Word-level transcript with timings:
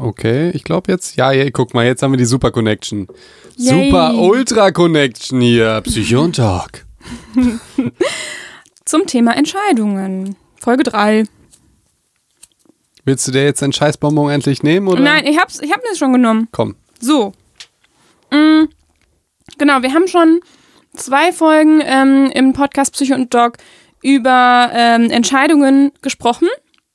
Okay, 0.00 0.50
ich 0.50 0.62
glaube 0.62 0.92
jetzt, 0.92 1.16
ja, 1.16 1.32
ja, 1.32 1.50
guck 1.50 1.74
mal, 1.74 1.84
jetzt 1.84 2.04
haben 2.04 2.12
wir 2.12 2.18
die 2.18 2.24
Super 2.24 2.52
Connection. 2.52 3.08
Yay. 3.56 3.90
Super 3.90 4.14
Ultra 4.14 4.70
Connection 4.70 5.40
hier. 5.40 5.80
Psycho 5.80 6.22
und 6.22 6.36
Talk. 6.36 6.86
Zum 8.84 9.06
Thema 9.06 9.36
Entscheidungen. 9.36 10.36
Folge 10.60 10.84
3. 10.84 11.24
Willst 13.06 13.26
du 13.26 13.32
dir 13.32 13.42
jetzt 13.42 13.60
einen 13.60 13.72
Scheißbonbon 13.72 14.30
endlich 14.30 14.62
nehmen? 14.62 14.86
Oder? 14.86 15.00
Nein, 15.00 15.26
ich 15.26 15.36
hab's, 15.36 15.60
ich 15.60 15.72
hab 15.72 15.82
das 15.82 15.98
schon 15.98 16.12
genommen. 16.12 16.46
Komm. 16.52 16.76
So. 17.00 17.32
Mm, 18.30 18.66
genau, 19.58 19.82
wir 19.82 19.92
haben 19.94 20.06
schon 20.06 20.38
zwei 20.94 21.32
Folgen 21.32 21.82
ähm, 21.84 22.30
im 22.32 22.52
Podcast 22.52 22.92
Psycho 22.92 23.16
und 23.16 23.34
Dog 23.34 23.56
über 24.00 24.70
ähm, 24.72 25.10
Entscheidungen 25.10 25.90
gesprochen. 26.02 26.46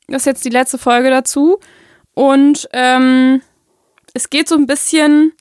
Das 0.08 0.22
ist 0.22 0.26
jetzt 0.26 0.46
die 0.46 0.50
letzte 0.50 0.78
Folge 0.78 1.10
dazu. 1.10 1.60
Und 2.14 2.70
ähm, 2.73 3.41
es 4.14 4.29
geht 4.29 4.48
so 4.48 4.55
ein 4.55 4.68
bisschen. 4.68 5.33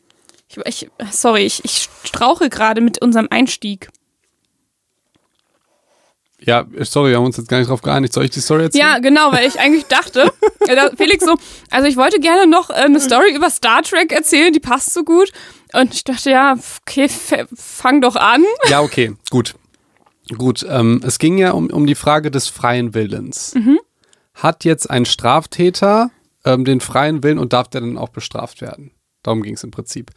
Ich, 0.49 0.59
ich, 0.85 0.91
sorry, 1.11 1.45
ich, 1.45 1.65
ich 1.65 1.89
strauche 2.05 2.49
gerade 2.51 2.81
mit 2.81 3.01
unserem 3.03 3.29
Einstieg. 3.31 3.89
Ja, 6.45 6.67
sorry, 6.81 7.11
wir 7.11 7.19
haben 7.19 7.25
uns 7.27 7.37
jetzt 7.37 7.49
gar 7.49 7.59
nicht 7.59 7.71
drauf 7.71 7.83
geeinigt. 7.83 8.13
Soll 8.13 8.25
ich 8.25 8.31
die 8.33 8.41
Story 8.41 8.65
erzählen? 8.65 8.85
Ja, 8.85 8.99
genau, 8.99 9.31
weil 9.31 9.47
ich 9.47 9.61
eigentlich 9.61 9.87
dachte, 9.87 10.33
da- 10.67 10.91
Felix 10.97 11.25
so, 11.25 11.37
also 11.71 11.87
ich 11.87 11.97
wollte 11.97 12.19
gerne 12.19 12.49
noch 12.49 12.69
äh, 12.71 12.75
eine 12.75 12.99
Story 13.01 13.33
über 13.35 13.49
Star 13.49 13.83
Trek 13.83 14.11
erzählen, 14.11 14.53
die 14.53 14.59
passt 14.59 14.93
so 14.93 15.05
gut. 15.05 15.31
Und 15.73 15.95
ich 15.95 16.03
dachte, 16.03 16.31
ja, 16.31 16.57
okay, 16.81 17.09
fang 17.55 18.01
doch 18.01 18.17
an. 18.17 18.43
Ja, 18.69 18.81
okay, 18.81 19.15
gut. 19.31 19.55
Gut, 20.37 20.67
ähm, 20.69 21.01
es 21.05 21.19
ging 21.19 21.39
ja 21.39 21.53
um, 21.53 21.69
um 21.71 21.87
die 21.87 21.95
Frage 21.95 22.31
des 22.31 22.49
freien 22.49 22.93
Willens. 22.95 23.55
Hat 24.35 24.65
jetzt 24.65 24.91
ein 24.91 25.05
Straftäter 25.05 26.11
ähm, 26.45 26.65
den 26.65 26.81
freien 26.81 27.23
Willen 27.23 27.39
und 27.39 27.53
darf 27.53 27.69
der 27.69 27.81
dann 27.83 27.99
auch 27.99 28.09
bestraft 28.11 28.61
werden? 28.61 28.93
Darum 29.23 29.43
ging 29.43 29.55
es 29.55 29.63
im 29.65 29.71
Prinzip. 29.71 30.11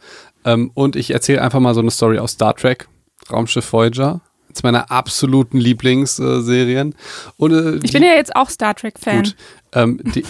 Ähm, 0.44 0.70
und 0.74 0.96
ich 0.96 1.10
erzähle 1.12 1.42
einfach 1.42 1.60
mal 1.60 1.74
so 1.74 1.80
eine 1.80 1.90
Story 1.90 2.18
aus 2.18 2.32
Star 2.32 2.54
Trek, 2.56 2.88
Raumschiff 3.30 3.72
Voyager. 3.72 4.20
Eins 4.48 4.62
meiner 4.62 4.90
absoluten 4.90 5.58
Lieblingsserien. 5.58 6.94
Und 7.36 7.52
äh, 7.52 7.76
Ich 7.84 7.92
bin 7.92 8.02
ja 8.02 8.14
jetzt 8.14 8.34
auch 8.34 8.48
Star 8.50 8.74
Trek-Fan. 8.74 9.22
gut. 9.24 9.36
Ähm, 9.74 10.00
die, 10.14 10.24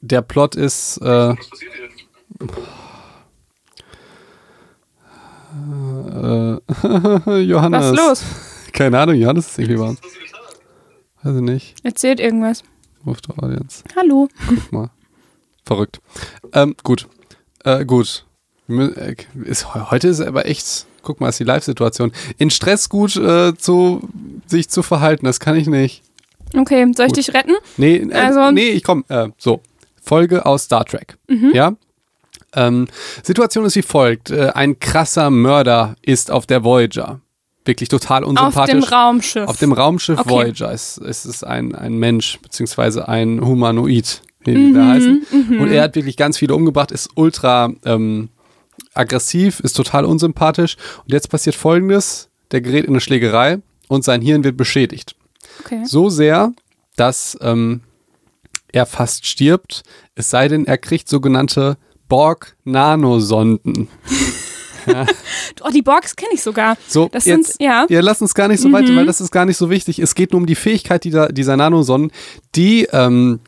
der 0.00 0.22
Plot 0.22 0.54
ist. 0.54 0.98
Äh, 0.98 1.34
äh, 6.14 6.58
Johannes. 7.42 7.80
Was 7.80 7.90
ist 7.90 7.96
los? 7.96 8.24
Keine 8.72 8.98
Ahnung, 9.00 9.16
Johannes 9.16 9.48
ist 9.48 9.58
irgendwie 9.58 9.80
uns. 9.80 10.00
Weiß 11.22 11.34
ich 11.36 11.42
nicht. 11.42 11.84
Erzählt 11.84 12.20
irgendwas. 12.20 12.62
Ruf 13.04 13.20
doch 13.22 13.38
Audience. 13.38 13.82
Hallo. 13.96 14.28
Guck 14.48 14.72
mal. 14.72 14.90
Verrückt. 15.68 16.00
Ähm, 16.52 16.74
gut. 16.82 17.06
Äh, 17.64 17.84
gut. 17.84 18.24
Äh, 18.68 19.14
Ist, 19.44 19.72
heute 19.74 20.08
ist 20.08 20.20
aber 20.20 20.46
echt, 20.46 20.86
guck 21.02 21.20
mal, 21.20 21.28
ist 21.28 21.38
die 21.38 21.44
Live-Situation. 21.44 22.10
In 22.38 22.50
Stress 22.50 22.88
gut 22.88 23.14
äh, 23.16 23.54
zu, 23.56 24.08
sich 24.46 24.68
zu 24.68 24.82
verhalten, 24.82 25.26
das 25.26 25.38
kann 25.40 25.54
ich 25.56 25.66
nicht. 25.68 26.02
Okay, 26.56 26.84
soll 26.96 27.06
ich 27.06 27.12
Gut. 27.12 27.16
dich 27.18 27.34
retten? 27.34 27.52
Nee, 27.76 27.96
äh, 27.96 28.12
Also- 28.14 28.50
nee, 28.50 28.68
ich 28.70 28.82
komm. 28.82 29.04
Äh, 29.08 29.28
so, 29.36 29.60
Folge 30.02 30.46
aus 30.46 30.64
Star 30.64 30.84
Trek. 30.86 31.18
Mhm. 31.28 31.50
Ja. 31.52 31.74
Ähm, 32.54 32.88
Situation 33.22 33.66
ist 33.66 33.76
wie 33.76 33.82
folgt: 33.82 34.30
äh, 34.30 34.48
Ein 34.54 34.80
krasser 34.80 35.28
Mörder 35.28 35.96
ist 36.00 36.30
auf 36.30 36.46
der 36.46 36.64
Voyager. 36.64 37.20
Wirklich 37.66 37.90
total 37.90 38.24
Auf 38.24 38.30
unsympathisch. 38.30 38.72
dem 38.72 38.82
Raumschiff. 38.84 39.46
Auf 39.46 39.58
dem 39.58 39.72
Raumschiff 39.74 40.18
Okay. 40.20 40.30
Voyager 40.30 40.72
ist, 40.72 40.96
ist 40.96 41.26
es 41.26 41.44
ein, 41.44 41.74
ein 41.74 41.98
Mensch, 41.98 42.38
beziehungsweise 42.40 43.06
ein 43.08 43.44
Humanoid, 43.44 44.22
wie 44.44 44.54
die 44.54 44.72
da 44.72 44.86
heißen. 44.86 45.26
Und 45.60 45.70
er 45.70 45.82
hat 45.82 45.94
wirklich 45.96 46.16
ganz 46.16 46.38
viele 46.38 46.54
umgebracht, 46.54 46.90
ist 46.92 47.10
ultra 47.14 47.72
ähm, 47.84 48.28
aggressiv, 48.94 49.60
ist 49.60 49.74
total 49.74 50.04
unsympathisch. 50.04 50.76
Und 51.04 51.12
jetzt 51.12 51.28
passiert 51.30 51.56
folgendes: 51.56 52.28
Der 52.50 52.60
gerät 52.60 52.84
in 52.84 52.90
eine 52.90 53.00
Schlägerei 53.00 53.58
und 53.88 54.04
sein 54.04 54.22
Hirn 54.22 54.44
wird 54.44 54.56
beschädigt. 54.56 55.14
okay. 55.64 55.82
So 55.84 56.08
sehr, 56.10 56.52
dass 56.96 57.36
ähm, 57.40 57.80
er 58.72 58.86
fast 58.86 59.26
stirbt, 59.26 59.82
es 60.14 60.30
sei 60.30 60.48
denn, 60.48 60.66
er 60.66 60.78
kriegt 60.78 61.08
sogenannte 61.08 61.76
Borg-Nanosonden. 62.08 63.88
Oh, 65.62 65.68
die 65.68 65.82
Borgs 65.82 66.16
kenne 66.16 66.32
ich 66.32 66.42
sogar. 66.42 66.78
So, 66.86 67.10
Das 67.12 67.26
jetzt, 67.26 67.58
sind, 67.58 67.62
ja. 67.66 67.84
Mhm. 67.88 67.96
lass 68.00 68.22
uns 68.22 68.32
gar 68.34 68.48
nicht 68.48 68.60
so 68.62 68.72
weiter, 68.72 68.94
weil 68.96 69.04
das 69.04 69.20
ist 69.20 69.30
gar 69.30 69.44
nicht 69.44 69.58
so 69.58 69.68
wichtig. 69.68 69.98
Es 69.98 70.14
geht 70.14 70.32
nur 70.32 70.40
um 70.40 70.46
die 70.46 70.54
Fähigkeit 70.54 71.04
dieser, 71.04 71.28
dieser 71.30 71.58
Nanosonnen, 71.58 72.10
die 72.54 72.88
ähm, 72.92 73.40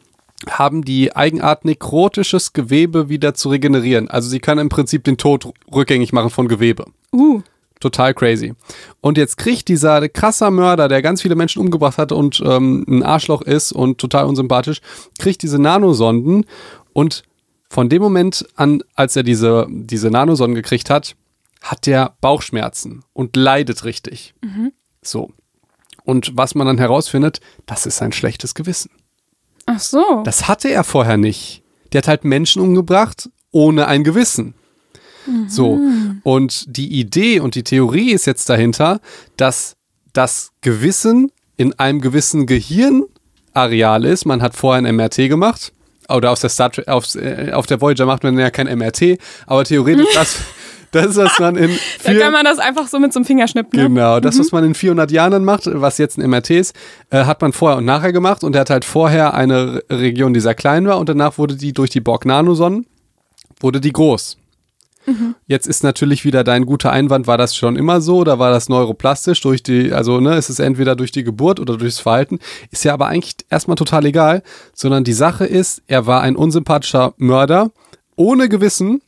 haben 0.48 0.82
die 0.82 1.14
Eigenart, 1.14 1.64
nekrotisches 1.64 2.52
Gewebe 2.52 3.08
wieder 3.08 3.34
zu 3.34 3.50
regenerieren. 3.50 4.08
Also 4.08 4.28
sie 4.28 4.40
können 4.40 4.60
im 4.60 4.68
Prinzip 4.68 5.04
den 5.04 5.18
Tod 5.18 5.52
rückgängig 5.72 6.12
machen 6.12 6.30
von 6.30 6.48
Gewebe. 6.48 6.86
Uh, 7.12 7.42
Total 7.80 8.12
crazy. 8.12 8.54
Und 9.00 9.16
jetzt 9.16 9.38
kriegt 9.38 9.68
dieser 9.68 10.06
krasser 10.10 10.50
Mörder, 10.50 10.86
der 10.86 11.00
ganz 11.00 11.22
viele 11.22 11.34
Menschen 11.34 11.62
umgebracht 11.62 11.96
hat 11.96 12.12
und 12.12 12.42
ähm, 12.44 12.84
ein 12.86 13.02
Arschloch 13.02 13.40
ist 13.40 13.72
und 13.72 13.96
total 13.96 14.26
unsympathisch, 14.26 14.82
kriegt 15.18 15.42
diese 15.42 15.58
Nanosonden 15.58 16.44
und 16.92 17.22
von 17.70 17.88
dem 17.88 18.02
Moment 18.02 18.46
an, 18.56 18.82
als 18.96 19.16
er 19.16 19.22
diese, 19.22 19.66
diese 19.70 20.10
Nanosonden 20.10 20.56
gekriegt 20.56 20.90
hat, 20.90 21.16
hat 21.62 21.86
der 21.86 22.14
Bauchschmerzen 22.20 23.02
und 23.14 23.36
leidet 23.36 23.84
richtig. 23.84 24.34
So. 25.02 25.30
Und 26.04 26.32
was 26.34 26.54
man 26.54 26.66
dann 26.66 26.78
herausfindet, 26.78 27.40
das 27.64 27.86
ist 27.86 28.02
ein 28.02 28.12
schlechtes 28.12 28.54
Gewissen. 28.54 28.90
Ach 29.74 29.80
so. 29.80 30.22
Das 30.24 30.48
hatte 30.48 30.68
er 30.70 30.84
vorher 30.84 31.16
nicht. 31.16 31.62
Der 31.92 31.98
hat 32.02 32.08
halt 32.08 32.24
Menschen 32.24 32.62
umgebracht 32.62 33.28
ohne 33.50 33.86
ein 33.86 34.04
Gewissen. 34.04 34.54
So. 35.48 35.78
Und 36.22 36.64
die 36.76 36.88
Idee 37.00 37.40
und 37.40 37.54
die 37.54 37.62
Theorie 37.62 38.12
ist 38.12 38.26
jetzt 38.26 38.48
dahinter, 38.48 39.00
dass 39.36 39.76
das 40.12 40.50
Gewissen 40.60 41.30
in 41.56 41.78
einem 41.78 42.00
gewissen 42.00 42.46
Gehirnareal 42.46 44.04
ist. 44.04 44.24
Man 44.24 44.42
hat 44.42 44.54
vorher 44.54 44.82
ein 44.82 44.96
MRT 44.96 45.28
gemacht. 45.28 45.72
Oder 46.08 46.32
aus 46.32 46.40
der 46.40 46.50
Star 46.50 46.72
Trek, 46.72 46.88
auf, 46.88 47.14
äh, 47.14 47.52
auf 47.52 47.66
der 47.66 47.80
Voyager 47.80 48.04
macht 48.04 48.24
man 48.24 48.36
ja 48.36 48.50
kein 48.50 48.66
MRT, 48.66 49.18
aber 49.46 49.62
theoretisch 49.62 50.08
das, 50.14 50.38
das 50.92 51.06
ist, 51.06 51.16
was 51.16 51.38
man 51.38 51.56
in 51.56 51.70
da 52.04 52.10
vier, 52.10 52.20
kann 52.20 52.32
man 52.32 52.44
das 52.44 52.58
einfach 52.58 52.88
so 52.88 52.98
mit 52.98 53.12
so 53.12 53.18
einem 53.20 53.24
Fingerschnipp, 53.26 53.72
ne? 53.72 53.84
Genau, 53.84 54.20
das, 54.20 54.38
was 54.38 54.52
man 54.52 54.64
in 54.64 54.74
400 54.74 55.10
Jahren 55.10 55.30
dann 55.32 55.44
macht, 55.44 55.62
was 55.66 55.98
jetzt 55.98 56.18
ein 56.18 56.28
MRT 56.28 56.50
ist, 56.50 56.74
äh, 57.10 57.24
hat 57.24 57.40
man 57.42 57.52
vorher 57.52 57.78
und 57.78 57.84
nachher 57.84 58.12
gemacht 58.12 58.42
und 58.44 58.54
er 58.54 58.62
hat 58.62 58.70
halt 58.70 58.84
vorher 58.84 59.34
eine 59.34 59.82
Re- 59.90 59.98
Region, 60.00 60.34
die 60.34 60.40
sehr 60.40 60.54
klein 60.54 60.86
war 60.86 60.98
und 60.98 61.08
danach 61.08 61.38
wurde 61.38 61.56
die 61.56 61.72
durch 61.72 61.90
die 61.90 62.00
Borg-Nanosonnen, 62.00 62.86
wurde 63.60 63.80
die 63.80 63.92
groß. 63.92 64.36
Jetzt 65.46 65.66
ist 65.66 65.82
natürlich 65.82 66.24
wieder 66.24 66.44
dein 66.44 66.66
guter 66.66 66.92
Einwand, 66.92 67.26
war 67.26 67.38
das 67.38 67.56
schon 67.56 67.74
immer 67.74 68.00
so 68.00 68.18
oder 68.18 68.38
war 68.38 68.50
das 68.50 68.68
neuroplastisch 68.68 69.40
durch 69.40 69.62
die, 69.62 69.92
also 69.92 70.20
ne, 70.20 70.36
ist 70.36 70.50
es 70.50 70.58
entweder 70.60 70.94
durch 70.94 71.10
die 71.10 71.24
Geburt 71.24 71.58
oder 71.58 71.78
durchs 71.78 71.98
Verhalten, 71.98 72.38
ist 72.70 72.84
ja 72.84 72.92
aber 72.92 73.06
eigentlich 73.06 73.34
erstmal 73.48 73.76
total 73.76 74.04
egal, 74.04 74.42
sondern 74.74 75.02
die 75.02 75.14
Sache 75.14 75.46
ist, 75.46 75.82
er 75.88 76.06
war 76.06 76.20
ein 76.20 76.36
unsympathischer 76.36 77.14
Mörder 77.16 77.72
ohne 78.14 78.48
Gewissen 78.48 79.00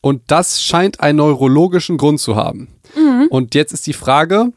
und 0.00 0.22
das 0.28 0.62
scheint 0.62 1.00
einen 1.00 1.18
neurologischen 1.18 1.96
Grund 1.96 2.20
zu 2.20 2.36
haben. 2.36 2.68
Und 3.30 3.54
jetzt 3.54 3.72
ist 3.72 3.86
die 3.86 3.92
Frage, 3.92 4.52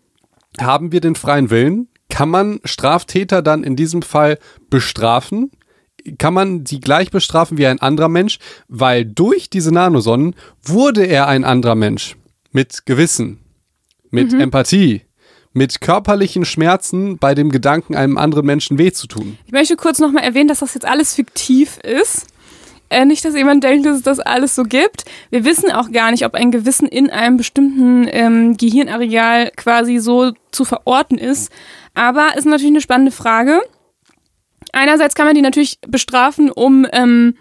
haben 0.59 0.91
wir 0.91 1.01
den 1.01 1.15
freien 1.15 1.49
Willen? 1.49 1.87
Kann 2.09 2.29
man 2.29 2.59
Straftäter 2.65 3.41
dann 3.41 3.63
in 3.63 3.75
diesem 3.75 4.01
Fall 4.01 4.37
bestrafen? 4.69 5.51
Kann 6.17 6.33
man 6.33 6.65
sie 6.65 6.79
gleich 6.79 7.11
bestrafen 7.11 7.57
wie 7.57 7.67
ein 7.67 7.79
anderer 7.79 8.09
Mensch? 8.09 8.39
Weil 8.67 9.05
durch 9.05 9.49
diese 9.49 9.71
Nanosonnen 9.71 10.35
wurde 10.61 11.05
er 11.05 11.27
ein 11.27 11.43
anderer 11.43 11.75
Mensch. 11.75 12.15
Mit 12.51 12.85
Gewissen, 12.85 13.39
mit 14.09 14.33
Empathie, 14.33 15.03
mit 15.53 15.79
körperlichen 15.79 16.43
Schmerzen 16.43 17.17
bei 17.17 17.33
dem 17.33 17.49
Gedanken, 17.49 17.95
einem 17.95 18.17
anderen 18.17 18.45
Menschen 18.45 18.77
weh 18.77 18.91
zu 18.91 19.07
tun. 19.07 19.37
Ich 19.45 19.51
möchte 19.51 19.75
kurz 19.75 19.99
nochmal 19.99 20.23
erwähnen, 20.23 20.47
dass 20.47 20.59
das 20.59 20.73
jetzt 20.73 20.85
alles 20.85 21.13
fiktiv 21.13 21.77
ist. 21.79 22.27
Äh, 22.91 23.05
nicht, 23.05 23.23
dass 23.23 23.35
jemand 23.35 23.63
denkt, 23.63 23.85
dass 23.85 23.95
es 23.95 24.03
das 24.03 24.19
alles 24.19 24.53
so 24.53 24.63
gibt. 24.63 25.05
Wir 25.29 25.45
wissen 25.45 25.71
auch 25.71 25.91
gar 25.93 26.11
nicht, 26.11 26.25
ob 26.25 26.33
ein 26.35 26.51
Gewissen 26.51 26.89
in 26.89 27.09
einem 27.09 27.37
bestimmten 27.37 28.05
ähm, 28.11 28.57
Gehirnareal 28.57 29.51
quasi 29.55 29.99
so 29.99 30.33
zu 30.51 30.65
verorten 30.65 31.17
ist. 31.17 31.53
Aber 31.93 32.35
ist 32.35 32.43
natürlich 32.43 32.73
eine 32.73 32.81
spannende 32.81 33.13
Frage. 33.13 33.61
Einerseits 34.73 35.15
kann 35.15 35.25
man 35.25 35.35
die 35.35 35.41
natürlich 35.41 35.79
bestrafen, 35.87 36.51
um 36.51 36.85
ähm, 36.91 37.37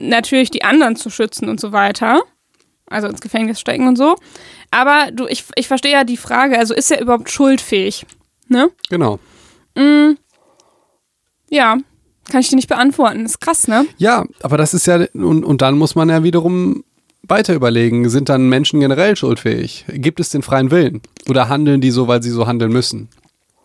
natürlich 0.00 0.50
die 0.50 0.64
anderen 0.64 0.96
zu 0.96 1.10
schützen 1.10 1.48
und 1.48 1.60
so 1.60 1.70
weiter. 1.70 2.22
Also 2.90 3.06
ins 3.06 3.20
Gefängnis 3.20 3.60
stecken 3.60 3.86
und 3.86 3.94
so. 3.94 4.16
Aber 4.72 5.12
du, 5.12 5.28
ich, 5.28 5.44
ich 5.54 5.68
verstehe 5.68 5.92
ja 5.92 6.02
die 6.02 6.16
Frage, 6.16 6.58
also 6.58 6.74
ist 6.74 6.90
er 6.90 7.00
überhaupt 7.00 7.30
schuldfähig? 7.30 8.04
Ne? 8.48 8.70
Genau. 8.90 9.20
Ja, 11.50 11.78
kann 12.30 12.40
ich 12.40 12.48
dir 12.48 12.56
nicht 12.56 12.68
beantworten. 12.68 13.24
Ist 13.24 13.40
krass, 13.40 13.68
ne? 13.68 13.86
Ja, 13.98 14.24
aber 14.42 14.56
das 14.56 14.74
ist 14.74 14.86
ja, 14.86 15.06
und, 15.14 15.44
und 15.44 15.62
dann 15.62 15.78
muss 15.78 15.94
man 15.94 16.08
ja 16.08 16.22
wiederum 16.22 16.84
weiter 17.28 17.54
überlegen, 17.54 18.08
sind 18.08 18.28
dann 18.28 18.48
Menschen 18.48 18.80
generell 18.80 19.16
schuldfähig? 19.16 19.84
Gibt 19.88 20.20
es 20.20 20.30
den 20.30 20.42
freien 20.42 20.70
Willen? 20.70 21.02
Oder 21.28 21.48
handeln 21.48 21.80
die 21.80 21.90
so, 21.90 22.08
weil 22.08 22.22
sie 22.22 22.30
so 22.30 22.46
handeln 22.46 22.72
müssen? 22.72 23.08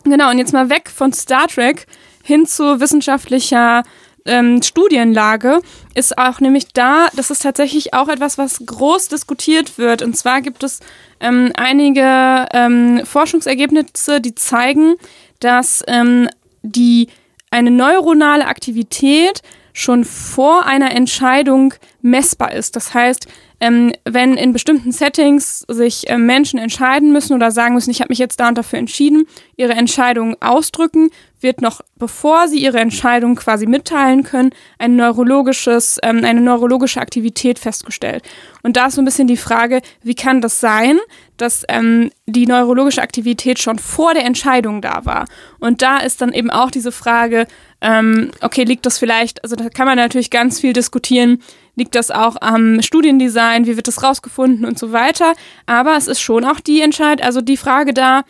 Genau, 0.03 0.31
und 0.31 0.39
jetzt 0.39 0.53
mal 0.53 0.69
weg 0.69 0.89
von 0.89 1.13
Star 1.13 1.47
Trek 1.47 1.85
hin 2.23 2.45
zu 2.45 2.79
wissenschaftlicher 2.79 3.83
ähm, 4.25 4.61
Studienlage 4.61 5.61
ist 5.95 6.17
auch 6.17 6.39
nämlich 6.39 6.67
da, 6.73 7.07
das 7.15 7.31
ist 7.31 7.41
tatsächlich 7.41 7.93
auch 7.93 8.07
etwas, 8.07 8.37
was 8.37 8.61
groß 8.65 9.07
diskutiert 9.07 9.77
wird. 9.77 10.01
Und 10.01 10.15
zwar 10.15 10.41
gibt 10.41 10.63
es 10.63 10.79
ähm, 11.19 11.51
einige 11.55 12.47
ähm, 12.53 13.01
Forschungsergebnisse, 13.03 14.21
die 14.21 14.35
zeigen, 14.35 14.95
dass 15.39 15.83
ähm, 15.87 16.29
die 16.61 17.07
eine 17.51 17.71
neuronale 17.71 18.47
Aktivität 18.47 19.41
schon 19.73 20.03
vor 20.03 20.65
einer 20.65 20.91
Entscheidung 20.91 21.73
messbar 22.01 22.53
ist. 22.53 22.75
Das 22.75 22.93
heißt, 22.93 23.27
ähm, 23.59 23.93
wenn 24.05 24.35
in 24.35 24.53
bestimmten 24.53 24.91
Settings 24.91 25.65
sich 25.67 26.09
äh, 26.09 26.17
Menschen 26.17 26.59
entscheiden 26.59 27.13
müssen 27.13 27.33
oder 27.33 27.51
sagen 27.51 27.75
müssen, 27.75 27.91
ich 27.91 28.01
habe 28.01 28.09
mich 28.09 28.19
jetzt 28.19 28.39
da 28.39 28.49
und 28.49 28.57
dafür 28.57 28.79
entschieden, 28.79 29.27
ihre 29.55 29.73
Entscheidung 29.73 30.35
ausdrücken, 30.41 31.09
wird 31.41 31.61
noch 31.61 31.81
bevor 32.01 32.47
sie 32.47 32.57
ihre 32.57 32.79
Entscheidung 32.79 33.35
quasi 33.35 33.67
mitteilen 33.67 34.23
können, 34.23 34.51
ein 34.79 34.95
neurologisches, 34.95 35.99
ähm, 36.01 36.25
eine 36.25 36.41
neurologische 36.41 36.99
Aktivität 36.99 37.59
festgestellt. 37.59 38.23
Und 38.63 38.75
da 38.75 38.87
ist 38.87 38.95
so 38.95 39.01
ein 39.01 39.05
bisschen 39.05 39.27
die 39.27 39.37
Frage, 39.37 39.81
wie 40.01 40.15
kann 40.15 40.41
das 40.41 40.59
sein, 40.59 40.97
dass 41.37 41.63
ähm, 41.69 42.11
die 42.25 42.47
neurologische 42.47 43.03
Aktivität 43.03 43.59
schon 43.59 43.77
vor 43.77 44.15
der 44.15 44.25
Entscheidung 44.25 44.81
da 44.81 45.05
war? 45.05 45.25
Und 45.59 45.83
da 45.83 45.97
ist 45.97 46.21
dann 46.21 46.33
eben 46.33 46.49
auch 46.49 46.71
diese 46.71 46.91
Frage, 46.91 47.45
ähm, 47.81 48.31
okay, 48.41 48.63
liegt 48.63 48.85
das 48.87 48.97
vielleicht, 48.97 49.43
also 49.43 49.55
da 49.55 49.69
kann 49.69 49.85
man 49.85 49.97
natürlich 49.97 50.31
ganz 50.31 50.59
viel 50.59 50.73
diskutieren, 50.73 51.41
liegt 51.75 51.93
das 51.95 52.09
auch 52.11 52.37
am 52.41 52.81
Studiendesign, 52.81 53.65
wie 53.65 53.75
wird 53.75 53.87
das 53.87 54.03
rausgefunden 54.03 54.65
und 54.65 54.77
so 54.77 54.91
weiter. 54.91 55.33
Aber 55.67 55.95
es 55.97 56.07
ist 56.07 56.19
schon 56.19 56.45
auch 56.45 56.59
die 56.59 56.81
Entscheid, 56.81 57.23
also 57.23 57.41
die 57.41 57.57
Frage 57.57 57.93
da, 57.93 58.23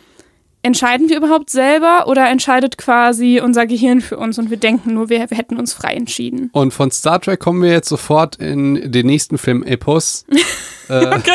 entscheiden 0.62 1.08
wir 1.08 1.16
überhaupt 1.16 1.50
selber 1.50 2.06
oder 2.06 2.28
entscheidet 2.28 2.78
quasi 2.78 3.40
unser 3.42 3.66
Gehirn 3.66 4.00
für 4.00 4.16
uns 4.16 4.38
und 4.38 4.50
wir 4.50 4.56
denken 4.56 4.94
nur, 4.94 5.08
wir, 5.08 5.30
wir 5.30 5.36
hätten 5.36 5.58
uns 5.58 5.72
frei 5.72 5.94
entschieden. 5.94 6.50
Und 6.52 6.72
von 6.72 6.90
Star 6.90 7.20
Trek 7.20 7.40
kommen 7.40 7.62
wir 7.62 7.70
jetzt 7.70 7.88
sofort 7.88 8.36
in 8.36 8.92
den 8.92 9.06
nächsten 9.06 9.38
Film 9.38 9.62
Epos. 9.62 10.24
äh, 10.88 11.06
okay. 11.06 11.32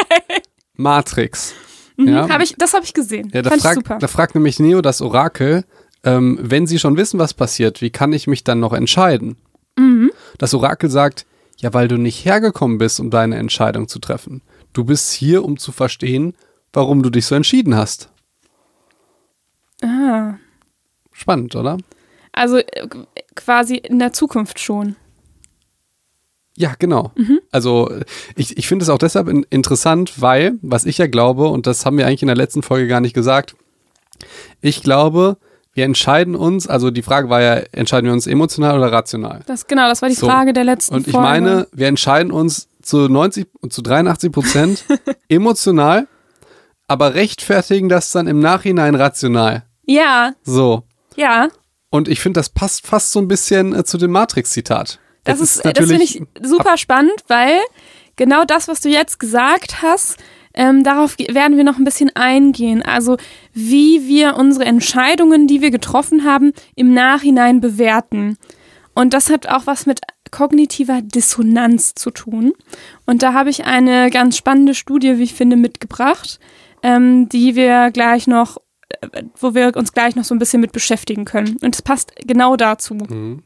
Matrix. 0.76 1.54
Mhm, 1.98 2.08
ja. 2.08 2.30
hab 2.30 2.42
ich, 2.42 2.56
das 2.58 2.74
habe 2.74 2.86
ich 2.86 2.94
gesehen. 2.94 3.30
Ja, 3.34 3.42
da, 3.42 3.50
Fand 3.50 3.62
frag, 3.62 3.76
super. 3.76 3.98
da 4.00 4.08
fragt 4.08 4.36
nämlich 4.36 4.60
Neo 4.60 4.82
das 4.82 5.02
Orakel, 5.02 5.66
ähm, 6.04 6.40
wenn 6.42 6.68
sie 6.68 6.80
schon 6.80 6.96
wissen, 6.96 7.20
was 7.20 7.34
passiert, 7.34 7.82
wie 7.82 7.90
kann 7.90 8.14
ich 8.14 8.28
mich 8.28 8.44
dann 8.44 8.60
noch 8.60 8.74
entscheiden? 8.74 9.36
Mhm. 9.78 10.12
Das 10.38 10.54
Orakel 10.54 10.90
sagt, 10.90 11.26
ja, 11.60 11.74
weil 11.74 11.88
du 11.88 11.98
nicht 11.98 12.24
hergekommen 12.24 12.78
bist, 12.78 13.00
um 13.00 13.10
deine 13.10 13.36
Entscheidung 13.38 13.88
zu 13.88 14.00
treffen. 14.00 14.42
Du 14.74 14.86
bist 14.86 15.12
hier, 15.12 15.44
um 15.44 15.58
zu 15.58 15.72
verstehen, 15.72 16.36
warum 16.72 17.02
du 17.02 17.10
dich 17.10 17.26
so 17.26 17.34
entschieden 17.34 17.76
hast. 17.76 18.10
Ah. 19.82 20.36
Spannend, 21.12 21.56
oder? 21.56 21.78
Also 22.32 22.58
äh, 22.58 22.88
quasi 23.36 23.76
in 23.76 24.00
der 24.00 24.14
Zukunft 24.14 24.60
schon. 24.60 24.96
Ja, 26.56 26.74
genau. 26.78 27.12
Mhm. 27.16 27.40
Also 27.52 27.92
ich, 28.36 28.58
ich 28.58 28.68
finde 28.68 28.84
es 28.84 28.90
auch 28.90 28.98
deshalb 28.98 29.28
in, 29.28 29.46
interessant, 29.50 30.20
weil, 30.22 30.58
was 30.62 30.86
ich 30.86 30.98
ja 30.98 31.08
glaube, 31.08 31.48
und 31.48 31.68
das 31.68 31.86
haben 31.86 31.98
wir 31.98 32.08
eigentlich 32.08 32.24
in 32.24 32.28
der 32.28 32.36
letzten 32.36 32.64
Folge 32.64 32.88
gar 32.88 33.00
nicht 33.00 33.14
gesagt, 33.14 33.56
ich 34.62 34.82
glaube, 34.82 35.38
wir 35.74 35.86
entscheiden 35.86 36.36
uns, 36.36 36.68
also 36.68 36.90
die 36.90 37.04
Frage 37.04 37.30
war 37.30 37.42
ja, 37.42 37.58
entscheiden 37.72 38.08
wir 38.08 38.14
uns 38.14 38.26
emotional 38.26 38.76
oder 38.80 38.92
rational? 38.92 39.42
Das 39.46 39.68
genau, 39.68 39.88
das 39.88 40.02
war 40.02 40.10
die 40.10 40.16
so. 40.16 40.26
Frage 40.26 40.52
der 40.52 40.64
letzten 40.64 40.96
Und 40.96 41.06
ich 41.06 41.14
Folge. 41.14 41.28
meine, 41.28 41.68
wir 41.72 41.86
entscheiden 41.86 42.32
uns 42.32 42.68
zu 42.82 43.08
90 43.08 43.48
zu 43.70 43.84
83 43.84 44.32
Prozent 44.32 44.86
emotional, 45.30 46.08
aber 46.88 47.14
rechtfertigen 47.14 47.90
das 47.90 48.12
dann 48.12 48.28
im 48.28 48.40
Nachhinein 48.40 48.96
rational. 48.96 49.64
Ja. 49.86 50.34
So. 50.44 50.84
Ja. 51.16 51.50
Und 51.90 52.08
ich 52.08 52.20
finde, 52.20 52.40
das 52.40 52.50
passt 52.50 52.86
fast 52.86 53.12
so 53.12 53.20
ein 53.20 53.28
bisschen 53.28 53.74
äh, 53.74 53.84
zu 53.84 53.98
dem 53.98 54.12
Matrix-Zitat. 54.12 55.00
Das, 55.24 55.40
das, 55.40 55.58
ist, 55.58 55.66
das 55.66 55.88
finde 55.88 56.04
ich 56.04 56.22
super 56.42 56.78
spannend, 56.78 57.24
weil 57.28 57.60
genau 58.16 58.46
das, 58.46 58.68
was 58.68 58.82
du 58.82 58.90
jetzt 58.90 59.20
gesagt 59.20 59.82
hast, 59.82 60.18
ähm, 60.54 60.84
darauf 60.84 61.18
werden 61.20 61.58
wir 61.58 61.64
noch 61.64 61.78
ein 61.78 61.84
bisschen 61.84 62.16
eingehen. 62.16 62.82
Also 62.82 63.18
wie 63.54 64.08
wir 64.08 64.36
unsere 64.38 64.66
Entscheidungen, 64.66 65.48
die 65.48 65.62
wir 65.62 65.72
getroffen 65.72 66.24
haben, 66.26 66.54
im 66.76 66.94
Nachhinein 66.94 67.62
bewerten. 67.62 68.38
Und 68.94 69.14
das 69.14 69.30
hat 69.30 69.48
auch 69.48 69.68
was 69.68 69.86
mit 69.86 70.02
kognitiver 70.32 71.02
Dissonanz 71.02 71.94
zu 71.94 72.10
tun. 72.10 72.54
Und 73.06 73.22
da 73.22 73.34
habe 73.34 73.50
ich 73.50 73.66
eine 73.66 74.10
ganz 74.10 74.36
spannende 74.36 74.74
Studie, 74.74 75.20
wie 75.20 75.24
ich 75.24 75.36
finde, 75.36 75.56
mitgebracht, 75.56 76.40
ähm, 76.84 77.30
die 77.30 77.56
wir 77.56 77.92
gleich 77.92 78.28
noch, 78.28 78.58
äh, 78.90 79.24
wo 79.40 79.54
wir 79.54 79.76
uns 79.76 79.94
gleich 79.94 80.16
noch 80.16 80.24
so 80.24 80.36
ein 80.36 80.40
bisschen 80.40 80.62
mit 80.62 80.72
beschäftigen 80.72 81.26
können. 81.26 81.58
Und 81.62 81.76
es 81.76 81.82
passt 81.82 82.14
genau 82.26 82.56
dazu. 82.56 82.96
Mhm. 82.96 83.44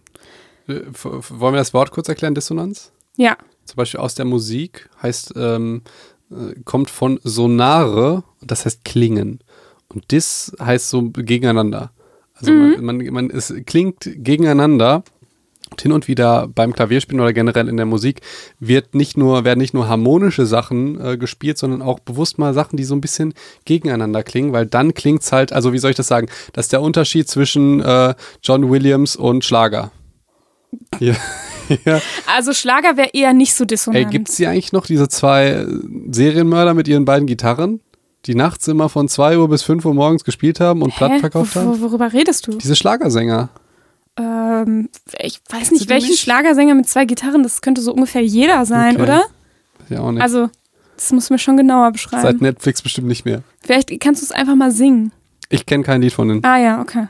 Äh, 0.67 0.81
wollen 0.93 1.53
wir 1.53 1.59
das 1.59 1.73
Wort 1.73 1.91
kurz 1.91 2.07
erklären, 2.09 2.35
Dissonanz? 2.35 2.91
Ja. 3.17 3.37
Zum 3.65 3.75
Beispiel 3.75 3.99
aus 3.99 4.15
der 4.15 4.25
Musik 4.25 4.89
heißt 5.01 5.33
ähm, 5.35 5.81
äh, 6.31 6.59
kommt 6.65 6.89
von 6.89 7.19
sonare, 7.23 8.23
das 8.41 8.65
heißt 8.65 8.83
klingen. 8.85 9.39
Und 9.89 10.11
dis 10.11 10.53
heißt 10.59 10.89
so 10.89 11.09
gegeneinander. 11.09 11.91
Also 12.33 12.51
mhm. 12.51 12.83
man, 12.83 12.97
man, 12.97 13.13
man, 13.13 13.29
es 13.29 13.53
klingt 13.65 13.97
gegeneinander. 14.01 15.03
Und 15.71 15.81
hin 15.81 15.93
und 15.93 16.09
wieder 16.09 16.49
beim 16.53 16.73
Klavierspielen 16.73 17.21
oder 17.21 17.31
generell 17.31 17.69
in 17.69 17.77
der 17.77 17.85
Musik 17.85 18.19
wird 18.59 18.93
nicht 18.93 19.17
nur, 19.17 19.45
werden 19.45 19.59
nicht 19.59 19.73
nur 19.73 19.87
harmonische 19.87 20.45
Sachen 20.45 20.99
äh, 20.99 21.17
gespielt, 21.17 21.57
sondern 21.57 21.81
auch 21.81 21.99
bewusst 21.99 22.37
mal 22.37 22.53
Sachen, 22.53 22.75
die 22.75 22.83
so 22.83 22.93
ein 22.93 22.99
bisschen 22.99 23.33
gegeneinander 23.63 24.21
klingen, 24.21 24.51
weil 24.51 24.65
dann 24.65 24.93
klingt 24.93 25.23
es 25.23 25.31
halt, 25.31 25.53
also 25.53 25.71
wie 25.71 25.79
soll 25.79 25.91
ich 25.91 25.97
das 25.97 26.07
sagen, 26.07 26.27
das 26.51 26.65
ist 26.65 26.73
der 26.73 26.81
Unterschied 26.81 27.29
zwischen 27.29 27.81
äh, 27.81 28.13
John 28.43 28.69
Williams 28.69 29.15
und 29.15 29.45
Schlager. 29.45 29.91
Ja. 30.99 31.15
ja. 31.85 32.01
Also 32.27 32.53
Schlager 32.53 32.97
wäre 32.97 33.09
eher 33.13 33.33
nicht 33.33 33.53
so 33.53 33.63
dissonant. 33.63 34.05
Ey, 34.05 34.11
gibt 34.11 34.29
es 34.29 34.37
hier 34.37 34.49
eigentlich 34.49 34.73
noch 34.73 34.85
diese 34.85 35.07
zwei 35.07 35.65
Serienmörder 36.09 36.73
mit 36.73 36.89
ihren 36.89 37.05
beiden 37.05 37.27
Gitarren? 37.27 37.79
Die 38.25 38.35
nachts 38.35 38.67
immer 38.67 38.87
von 38.87 39.07
2 39.07 39.39
Uhr 39.39 39.49
bis 39.49 39.63
5 39.63 39.83
Uhr 39.83 39.95
morgens 39.95 40.23
gespielt 40.23 40.59
haben 40.59 40.83
und 40.83 40.91
Hä? 40.91 40.97
Platten 40.97 41.19
verkauft 41.21 41.55
haben? 41.55 41.81
Worüber 41.81 42.13
redest 42.13 42.45
du? 42.45 42.57
Diese 42.57 42.75
Schlagersänger. 42.75 43.49
Ähm, 44.21 44.89
ich 45.19 45.41
weiß 45.49 45.71
nicht, 45.71 45.89
welchen? 45.89 46.15
Schlagersänger 46.15 46.75
mit 46.75 46.87
zwei 46.87 47.05
Gitarren, 47.05 47.43
das 47.43 47.61
könnte 47.61 47.81
so 47.81 47.93
ungefähr 47.93 48.21
jeder 48.23 48.65
sein, 48.65 48.95
okay. 48.95 49.03
oder? 49.03 49.23
Ja, 49.89 49.99
auch 50.01 50.11
nicht. 50.11 50.21
Also, 50.21 50.49
das 50.95 51.11
muss 51.11 51.29
mir 51.29 51.39
schon 51.39 51.57
genauer 51.57 51.91
beschreiben. 51.91 52.21
Seit 52.21 52.41
Netflix 52.41 52.81
bestimmt 52.81 53.07
nicht 53.07 53.25
mehr. 53.25 53.43
Vielleicht 53.61 53.99
kannst 53.99 54.21
du 54.21 54.25
es 54.25 54.31
einfach 54.31 54.55
mal 54.55 54.71
singen. 54.71 55.11
Ich 55.49 55.65
kenne 55.65 55.83
kein 55.83 56.01
Lied 56.01 56.13
von 56.13 56.27
denen. 56.27 56.45
Ah 56.45 56.57
ja, 56.57 56.81
okay. 56.81 57.07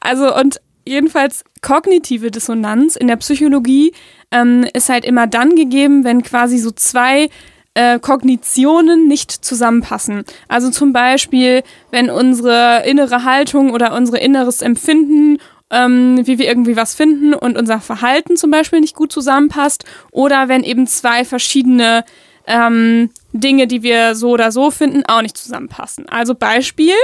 Also, 0.00 0.34
und 0.34 0.60
jedenfalls 0.86 1.44
kognitive 1.60 2.30
Dissonanz 2.30 2.96
in 2.96 3.06
der 3.06 3.16
Psychologie 3.16 3.92
ähm, 4.30 4.66
ist 4.72 4.88
halt 4.88 5.04
immer 5.04 5.26
dann 5.26 5.54
gegeben, 5.56 6.04
wenn 6.04 6.22
quasi 6.22 6.58
so 6.58 6.70
zwei 6.70 7.28
äh, 7.74 7.98
Kognitionen 7.98 9.06
nicht 9.06 9.30
zusammenpassen. 9.30 10.24
Also 10.48 10.70
zum 10.70 10.92
Beispiel, 10.92 11.62
wenn 11.90 12.10
unsere 12.10 12.84
innere 12.86 13.24
Haltung 13.24 13.70
oder 13.70 13.94
unsere 13.94 14.18
inneres 14.18 14.62
Empfinden 14.62 15.38
ähm, 15.70 16.26
wie 16.26 16.38
wir 16.38 16.46
irgendwie 16.46 16.76
was 16.76 16.94
finden 16.94 17.34
und 17.34 17.56
unser 17.56 17.80
Verhalten 17.80 18.36
zum 18.36 18.50
Beispiel 18.50 18.80
nicht 18.80 18.96
gut 18.96 19.12
zusammenpasst 19.12 19.84
oder 20.10 20.48
wenn 20.48 20.64
eben 20.64 20.86
zwei 20.86 21.24
verschiedene 21.24 22.04
ähm, 22.46 23.10
Dinge, 23.32 23.66
die 23.66 23.82
wir 23.82 24.14
so 24.14 24.30
oder 24.30 24.50
so 24.50 24.70
finden, 24.70 25.04
auch 25.06 25.22
nicht 25.22 25.36
zusammenpassen. 25.36 26.08
Also 26.08 26.34
Beispiel, 26.34 26.94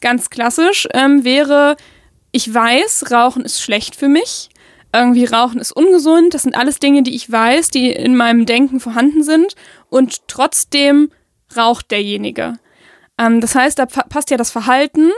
ganz 0.00 0.30
klassisch, 0.30 0.88
ähm, 0.92 1.24
wäre 1.24 1.76
ich 2.32 2.52
weiß, 2.52 3.10
Rauchen 3.10 3.44
ist 3.44 3.60
schlecht 3.60 3.96
für 3.96 4.08
mich. 4.08 4.50
Irgendwie 4.92 5.24
Rauchen 5.24 5.60
ist 5.60 5.72
ungesund. 5.72 6.34
Das 6.34 6.42
sind 6.42 6.56
alles 6.56 6.78
Dinge, 6.78 7.02
die 7.02 7.14
ich 7.14 7.30
weiß, 7.30 7.70
die 7.70 7.92
in 7.92 8.16
meinem 8.16 8.46
Denken 8.46 8.80
vorhanden 8.80 9.22
sind. 9.22 9.54
Und 9.88 10.28
trotzdem 10.28 11.10
raucht 11.56 11.90
derjenige. 11.90 12.58
Ähm, 13.18 13.40
das 13.40 13.54
heißt, 13.54 13.78
da 13.78 13.86
passt 13.86 14.30
ja 14.30 14.36
das 14.36 14.50
Verhalten 14.50 15.10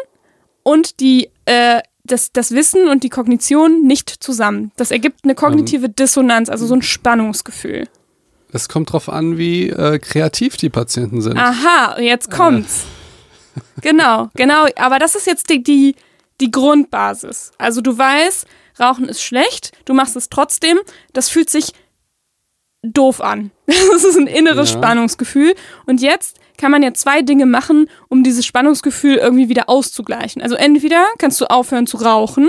und 0.62 1.00
die, 1.00 1.30
äh, 1.44 1.80
das, 2.04 2.32
das 2.32 2.52
Wissen 2.52 2.88
und 2.88 3.04
die 3.04 3.08
Kognition 3.08 3.82
nicht 3.82 4.10
zusammen. 4.10 4.72
Das 4.76 4.90
ergibt 4.90 5.20
eine 5.24 5.34
kognitive 5.34 5.88
Dissonanz, 5.88 6.48
also 6.48 6.66
so 6.66 6.74
ein 6.74 6.82
Spannungsgefühl. 6.82 7.88
Es 8.52 8.68
kommt 8.68 8.92
drauf 8.92 9.08
an, 9.08 9.38
wie 9.38 9.70
äh, 9.70 9.98
kreativ 9.98 10.56
die 10.56 10.68
Patienten 10.68 11.22
sind. 11.22 11.38
Aha, 11.38 11.98
jetzt 12.00 12.30
kommt's. 12.30 12.84
Äh. 13.56 13.80
Genau, 13.82 14.30
genau. 14.34 14.66
Aber 14.76 14.98
das 14.98 15.14
ist 15.14 15.26
jetzt 15.26 15.48
die, 15.48 15.62
die 15.62 15.94
die 16.42 16.50
Grundbasis. 16.50 17.52
Also 17.56 17.80
du 17.80 17.96
weißt, 17.96 18.46
Rauchen 18.80 19.08
ist 19.08 19.22
schlecht, 19.22 19.72
du 19.84 19.94
machst 19.94 20.16
es 20.16 20.28
trotzdem, 20.28 20.78
das 21.12 21.28
fühlt 21.28 21.48
sich 21.48 21.72
doof 22.82 23.20
an. 23.20 23.50
Das 23.92 24.04
ist 24.04 24.18
ein 24.18 24.26
inneres 24.26 24.72
ja. 24.72 24.78
Spannungsgefühl. 24.78 25.54
Und 25.86 26.02
jetzt 26.02 26.38
kann 26.58 26.70
man 26.70 26.82
ja 26.82 26.94
zwei 26.94 27.22
Dinge 27.22 27.46
machen, 27.46 27.88
um 28.08 28.22
dieses 28.22 28.46
Spannungsgefühl 28.46 29.16
irgendwie 29.16 29.48
wieder 29.48 29.68
auszugleichen. 29.68 30.42
Also 30.42 30.54
entweder 30.54 31.06
kannst 31.18 31.40
du 31.40 31.46
aufhören 31.46 31.86
zu 31.86 31.96
rauchen. 31.98 32.48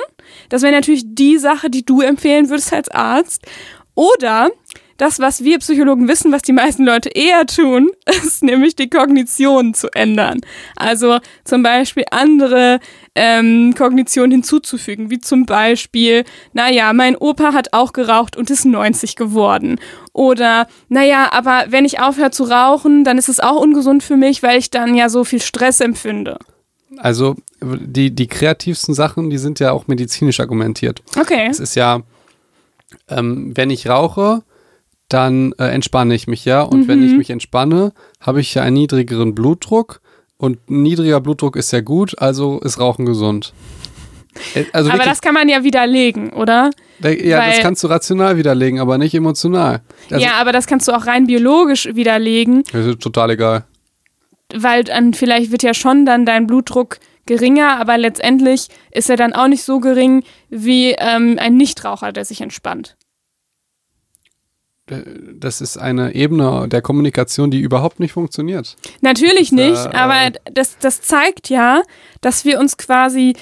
Das 0.50 0.62
wäre 0.62 0.74
natürlich 0.74 1.04
die 1.06 1.38
Sache, 1.38 1.70
die 1.70 1.86
du 1.86 2.02
empfehlen 2.02 2.50
würdest 2.50 2.74
als 2.74 2.90
Arzt. 2.90 3.46
Oder 3.96 4.50
das, 5.04 5.20
was 5.20 5.44
wir 5.44 5.60
Psychologen 5.60 6.08
wissen, 6.08 6.32
was 6.32 6.44
die 6.44 6.54
meisten 6.54 6.86
Leute 6.86 7.10
eher 7.10 7.46
tun, 7.46 7.92
ist 8.24 8.42
nämlich 8.42 8.76
die 8.78 8.90
Kognition 8.90 9.74
zu 9.74 9.90
ändern. 9.94 10.40
Also 10.78 11.20
zum 11.44 11.62
Beispiel 11.62 12.06
andere 12.10 12.80
ähm, 13.14 13.76
Kognitionen 13.78 14.32
hinzuzufügen, 14.32 15.10
wie 15.10 15.20
zum 15.20 15.46
Beispiel, 15.46 16.24
naja, 16.54 16.94
mein 16.94 17.18
Opa 17.18 17.54
hat 17.54 17.74
auch 17.74 17.92
geraucht 17.92 18.38
und 18.38 18.50
ist 18.50 18.64
90 18.64 19.18
geworden. 19.18 19.78
Oder, 20.14 20.68
naja, 20.88 21.34
aber 21.34 21.66
wenn 21.68 21.84
ich 21.84 22.00
aufhöre 22.00 22.32
zu 22.32 22.46
rauchen, 22.46 23.04
dann 23.04 23.18
ist 23.18 23.28
es 23.28 23.42
auch 23.42 23.60
ungesund 23.60 24.04
für 24.04 24.16
mich, 24.16 24.42
weil 24.42 24.58
ich 24.58 24.72
dann 24.72 24.96
ja 24.96 25.10
so 25.10 25.26
viel 25.26 25.42
Stress 25.42 25.82
empfinde. 25.82 26.40
Also 26.98 27.36
die, 27.62 28.12
die 28.12 28.28
kreativsten 28.28 28.94
Sachen, 28.94 29.30
die 29.30 29.38
sind 29.38 29.60
ja 29.60 29.74
auch 29.74 29.88
medizinisch 29.88 30.40
argumentiert. 30.40 31.04
Okay. 31.20 31.48
Es 31.50 31.60
ist 31.60 31.76
ja, 31.76 32.04
ähm, 33.10 33.52
wenn 33.56 33.70
ich 33.70 33.90
rauche, 33.90 34.44
dann 35.13 35.53
äh, 35.60 35.65
entspanne 35.67 36.15
ich 36.15 36.27
mich 36.27 36.43
ja. 36.46 36.62
Und 36.62 36.82
Mhm. 36.82 36.88
wenn 36.88 37.03
ich 37.05 37.13
mich 37.13 37.29
entspanne, 37.29 37.93
habe 38.20 38.41
ich 38.41 38.53
ja 38.55 38.63
einen 38.63 38.75
niedrigeren 38.75 39.36
Blutdruck. 39.36 40.01
Und 40.38 40.70
niedriger 40.70 41.22
Blutdruck 41.22 41.55
ist 41.55 41.72
ja 41.72 41.79
gut, 41.82 42.20
also 42.20 42.60
ist 42.60 42.79
Rauchen 42.79 43.05
gesund. 43.05 43.53
Äh, 44.55 44.65
Also 44.74 44.89
aber 44.91 45.03
das 45.03 45.22
kann 45.22 45.34
man 45.36 45.48
ja 45.48 45.63
widerlegen, 45.63 46.32
oder? 46.34 46.72
ja, 47.01 47.46
das 47.46 47.55
weil- 47.58 47.62
kannst 47.62 47.84
du 47.84 47.88
rational 47.88 48.36
widerlegen, 48.36 48.79
aber 48.79 48.98
nicht 48.98 49.13
emotional. 49.13 49.82
Also, 50.10 50.25
ja, 50.25 50.34
aber 50.41 50.51
das 50.51 50.65
kannst 50.67 50.88
du 50.88 50.91
auch 50.91 51.05
rein 51.05 51.27
biologisch 51.27 51.88
widerlegen, 51.93 52.63
Das 52.74 52.86
ist 52.88 53.00
total 53.00 53.29
egal. 53.32 53.63
weil 54.53 54.84
dann 54.84 55.13
vielleicht 55.13 55.51
wird 55.51 55.63
ja 55.63 55.74
schon 55.74 56.05
dann 56.05 56.25
dein 56.25 56.48
Blutdruck 56.48 56.98
geringer, 57.25 57.79
aber 57.79 57.98
letztendlich 57.98 58.67
ist 58.91 59.10
er 59.10 59.17
dann 59.17 59.34
auch 59.34 59.48
nicht 59.48 59.63
so 59.63 59.79
gering 59.79 60.24
wie 60.50 60.96
ähm, 60.98 61.38
ein 61.39 61.55
Nichtraucher, 61.55 62.12
der 62.12 62.25
sich 62.25 62.41
entspannt. 62.41 62.96
Äh, 64.94 65.04
Das 65.36 65.62
ist 65.62 65.78
eine 65.78 66.16
Ebene 66.16 66.68
der 66.68 66.82
Kommunikation, 66.82 67.52
die 67.52 67.60
überhaupt 67.60 68.00
nicht 68.00 68.14
funktioniert. 68.14 68.76
Natürlich 69.02 69.52
äh, 69.52 69.56
nicht, 69.56 69.88
aber 69.94 70.32
das, 70.52 70.78
das 70.80 71.02
zeigt 71.02 71.50
ja, 71.50 71.82
dass 72.22 72.46
wir 72.46 72.60
uns 72.60 72.78
quasi 72.78 73.34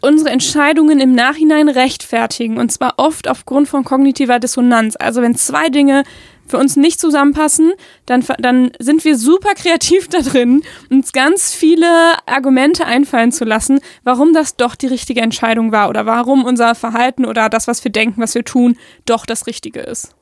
unsere 0.00 0.30
Entscheidungen 0.30 1.00
im 1.00 1.14
Nachhinein 1.14 1.68
rechtfertigen 1.68 2.58
und 2.58 2.70
zwar 2.70 2.94
oft 2.98 3.28
aufgrund 3.28 3.68
von 3.68 3.84
kognitiver 3.84 4.38
Dissonanz. 4.38 4.94
Also 4.96 5.22
wenn 5.22 5.34
zwei 5.34 5.68
Dinge 5.68 6.04
für 6.46 6.56
uns 6.56 6.76
nicht 6.76 6.98
zusammenpassen, 6.98 7.72
dann, 8.06 8.24
dann 8.38 8.70
sind 8.78 9.04
wir 9.04 9.18
super 9.18 9.54
kreativ 9.54 10.08
da 10.08 10.20
drin, 10.20 10.62
uns 10.90 11.12
ganz 11.12 11.52
viele 11.52 11.88
Argumente 12.26 12.86
einfallen 12.86 13.32
zu 13.32 13.44
lassen, 13.44 13.80
warum 14.02 14.32
das 14.32 14.56
doch 14.56 14.74
die 14.74 14.86
richtige 14.86 15.20
Entscheidung 15.20 15.72
war 15.72 15.88
oder 15.88 16.06
warum 16.06 16.44
unser 16.44 16.74
Verhalten 16.74 17.26
oder 17.26 17.48
das, 17.48 17.66
was 17.68 17.84
wir 17.84 17.92
denken, 17.92 18.22
was 18.22 18.34
wir 18.34 18.44
tun, 18.44 18.76
doch 19.04 19.26
das 19.26 19.46
Richtige 19.46 19.80
ist. 19.80 20.14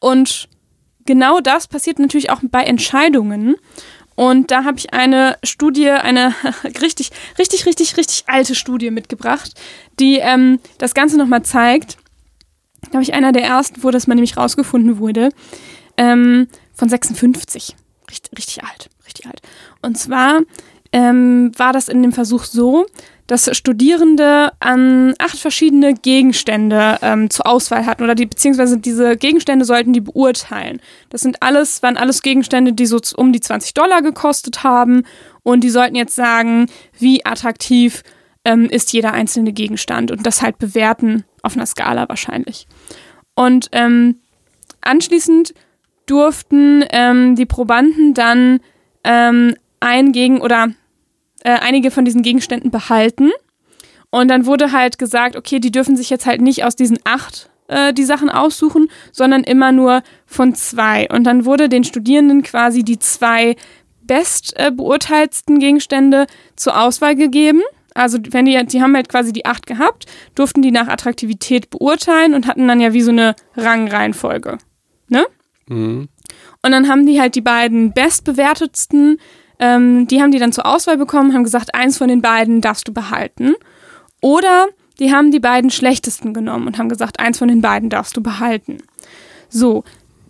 Und 0.00 0.48
genau 1.04 1.40
das 1.40 1.66
passiert 1.66 1.98
natürlich 1.98 2.30
auch 2.30 2.40
bei 2.42 2.62
Entscheidungen. 2.62 3.56
Und 4.14 4.50
da 4.50 4.64
habe 4.64 4.78
ich 4.78 4.92
eine 4.94 5.36
Studie, 5.44 5.90
eine 5.90 6.34
richtig, 6.80 7.10
richtig, 7.38 7.66
richtig, 7.66 7.96
richtig 7.96 8.24
alte 8.26 8.54
Studie 8.54 8.90
mitgebracht, 8.90 9.52
die 10.00 10.16
ähm, 10.16 10.58
das 10.78 10.94
Ganze 10.94 11.18
nochmal 11.18 11.42
zeigt. 11.42 11.98
Glaube 12.90 13.02
ich, 13.02 13.14
einer 13.14 13.32
der 13.32 13.44
ersten, 13.44 13.82
wo 13.82 13.90
das 13.90 14.06
mal 14.06 14.14
nämlich 14.14 14.36
rausgefunden 14.36 14.98
wurde, 14.98 15.30
ähm, 15.96 16.48
von 16.74 16.88
56. 16.88 17.76
Richtig, 18.10 18.38
richtig 18.38 18.64
alt, 18.64 18.88
richtig 19.06 19.26
alt. 19.26 19.40
Und 19.82 19.98
zwar 19.98 20.40
ähm, 20.92 21.52
war 21.56 21.72
das 21.72 21.88
in 21.88 22.02
dem 22.02 22.12
Versuch 22.12 22.44
so, 22.44 22.86
dass 23.26 23.54
Studierende 23.56 24.52
an 24.60 25.14
acht 25.18 25.38
verschiedene 25.38 25.94
Gegenstände 25.94 26.98
ähm, 27.02 27.30
zur 27.30 27.46
Auswahl 27.46 27.86
hatten 27.86 28.04
oder 28.04 28.14
die 28.14 28.26
beziehungsweise 28.26 28.78
diese 28.78 29.16
Gegenstände 29.16 29.64
sollten 29.64 29.92
die 29.92 30.00
beurteilen. 30.00 30.80
Das 31.10 31.22
sind 31.22 31.42
alles 31.42 31.82
waren 31.82 31.96
alles 31.96 32.22
Gegenstände, 32.22 32.72
die 32.72 32.86
so 32.86 33.00
um 33.16 33.32
die 33.32 33.40
20 33.40 33.74
Dollar 33.74 34.02
gekostet 34.02 34.62
haben 34.62 35.02
und 35.42 35.62
die 35.62 35.70
sollten 35.70 35.96
jetzt 35.96 36.14
sagen, 36.14 36.66
wie 36.98 37.24
attraktiv 37.24 38.02
ähm, 38.44 38.66
ist 38.66 38.92
jeder 38.92 39.12
einzelne 39.12 39.52
Gegenstand 39.52 40.10
und 40.10 40.24
das 40.24 40.42
halt 40.42 40.58
bewerten 40.58 41.24
auf 41.42 41.56
einer 41.56 41.66
Skala 41.66 42.08
wahrscheinlich. 42.08 42.68
Und 43.34 43.68
ähm, 43.72 44.20
anschließend 44.80 45.52
durften 46.06 46.84
ähm, 46.90 47.34
die 47.34 47.46
Probanden 47.46 48.14
dann 48.14 48.60
ähm, 49.04 49.54
ein 49.80 50.12
Gegen 50.12 50.40
oder 50.40 50.68
äh, 51.46 51.60
einige 51.60 51.92
von 51.92 52.04
diesen 52.04 52.22
Gegenständen 52.22 52.72
behalten. 52.72 53.30
Und 54.10 54.28
dann 54.28 54.46
wurde 54.46 54.72
halt 54.72 54.98
gesagt, 54.98 55.36
okay, 55.36 55.60
die 55.60 55.70
dürfen 55.70 55.96
sich 55.96 56.10
jetzt 56.10 56.26
halt 56.26 56.40
nicht 56.40 56.64
aus 56.64 56.74
diesen 56.74 56.98
acht 57.04 57.50
äh, 57.68 57.92
die 57.92 58.02
Sachen 58.02 58.30
aussuchen, 58.30 58.88
sondern 59.12 59.44
immer 59.44 59.70
nur 59.70 60.02
von 60.26 60.56
zwei. 60.56 61.08
Und 61.08 61.22
dann 61.22 61.44
wurde 61.44 61.68
den 61.68 61.84
Studierenden 61.84 62.42
quasi 62.42 62.82
die 62.82 62.98
zwei 62.98 63.54
best 64.02 64.54
äh, 64.56 64.72
Gegenstände 65.46 66.26
zur 66.56 66.80
Auswahl 66.80 67.14
gegeben. 67.14 67.62
Also 67.94 68.18
wenn 68.30 68.44
die, 68.44 68.60
die 68.66 68.82
haben 68.82 68.96
halt 68.96 69.08
quasi 69.08 69.32
die 69.32 69.46
acht 69.46 69.66
gehabt, 69.66 70.06
durften 70.34 70.62
die 70.62 70.72
nach 70.72 70.88
Attraktivität 70.88 71.70
beurteilen 71.70 72.34
und 72.34 72.48
hatten 72.48 72.66
dann 72.66 72.80
ja 72.80 72.92
wie 72.92 73.02
so 73.02 73.12
eine 73.12 73.36
Rangreihenfolge. 73.56 74.58
Ne? 75.08 75.24
Mhm. 75.68 76.08
Und 76.62 76.72
dann 76.72 76.88
haben 76.88 77.06
die 77.06 77.20
halt 77.20 77.36
die 77.36 77.40
beiden 77.40 77.92
bestbewertetsten, 77.92 79.18
ähm, 79.58 80.06
die 80.06 80.20
haben 80.20 80.30
die 80.30 80.38
dann 80.38 80.52
zur 80.52 80.66
Auswahl 80.66 80.96
bekommen, 80.96 81.34
haben 81.34 81.44
gesagt, 81.44 81.74
eins 81.74 81.98
von 81.98 82.08
den 82.08 82.22
beiden 82.22 82.60
darfst 82.60 82.88
du 82.88 82.92
behalten. 82.92 83.54
Oder 84.20 84.66
die 84.98 85.12
haben 85.12 85.30
die 85.30 85.40
beiden 85.40 85.70
schlechtesten 85.70 86.34
genommen 86.34 86.66
und 86.66 86.78
haben 86.78 86.88
gesagt, 86.88 87.20
eins 87.20 87.38
von 87.38 87.48
den 87.48 87.60
beiden 87.60 87.90
darfst 87.90 88.16
du 88.16 88.22
behalten. 88.22 88.78
So, 89.48 89.84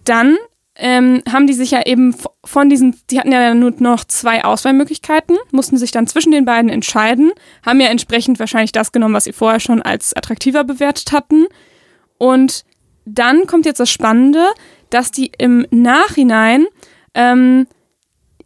dann 0.05 0.37
ähm, 0.79 1.23
haben 1.31 1.47
die 1.47 1.55
sich 1.55 1.71
ja 1.71 1.87
eben 1.87 2.15
von 2.45 2.69
diesen, 2.69 2.97
die 3.11 3.19
hatten 3.19 3.33
ja 3.33 3.55
nur 3.55 3.73
noch 3.79 4.05
zwei 4.05 4.45
Auswahlmöglichkeiten, 4.45 5.37
mussten 5.51 5.79
sich 5.79 5.91
dann 5.91 6.07
zwischen 6.07 6.33
den 6.33 6.45
beiden 6.45 6.71
entscheiden, 6.71 7.33
haben 7.65 7.81
ja 7.81 7.89
entsprechend 7.89 8.39
wahrscheinlich 8.39 8.73
das 8.73 8.93
genommen, 8.93 9.15
was 9.15 9.25
sie 9.25 9.33
vorher 9.33 9.61
schon 9.61 9.81
als 9.81 10.15
attraktiver 10.15 10.65
bewertet 10.65 11.13
hatten. 11.13 11.47
Und 12.19 12.65
dann 13.07 13.47
kommt 13.47 13.67
jetzt 13.67 13.81
das 13.81 13.91
Spannende, 13.91 14.49
dass 14.91 15.11
die 15.11 15.33
im 15.39 15.67
Nachhinein 15.71 16.67
ähm, 17.15 17.67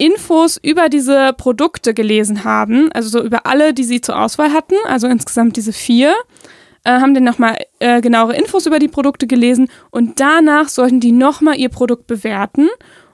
Infos 0.01 0.59
über 0.63 0.89
diese 0.89 1.33
Produkte 1.35 1.93
gelesen 1.93 2.45
haben, 2.45 2.91
also 2.93 3.09
so 3.11 3.23
über 3.23 3.45
alle, 3.45 3.75
die 3.75 3.85
sie 3.85 4.01
zur 4.01 4.19
Auswahl 4.19 4.53
hatten, 4.53 4.75
also 4.87 5.07
insgesamt 5.07 5.57
diese 5.57 5.73
vier, 5.75 6.15
äh, 6.85 6.91
haben 6.93 7.13
dann 7.13 7.25
nochmal 7.25 7.59
äh, 7.81 8.01
genauere 8.01 8.35
Infos 8.35 8.65
über 8.65 8.79
die 8.79 8.89
Produkte 8.89 9.27
gelesen 9.27 9.69
und 9.91 10.19
danach 10.19 10.71
sollten 10.71 11.01
die 11.01 11.13
nochmal 11.13 11.59
ihr 11.59 11.69
Produkt 11.69 12.07
bewerten 12.07 12.69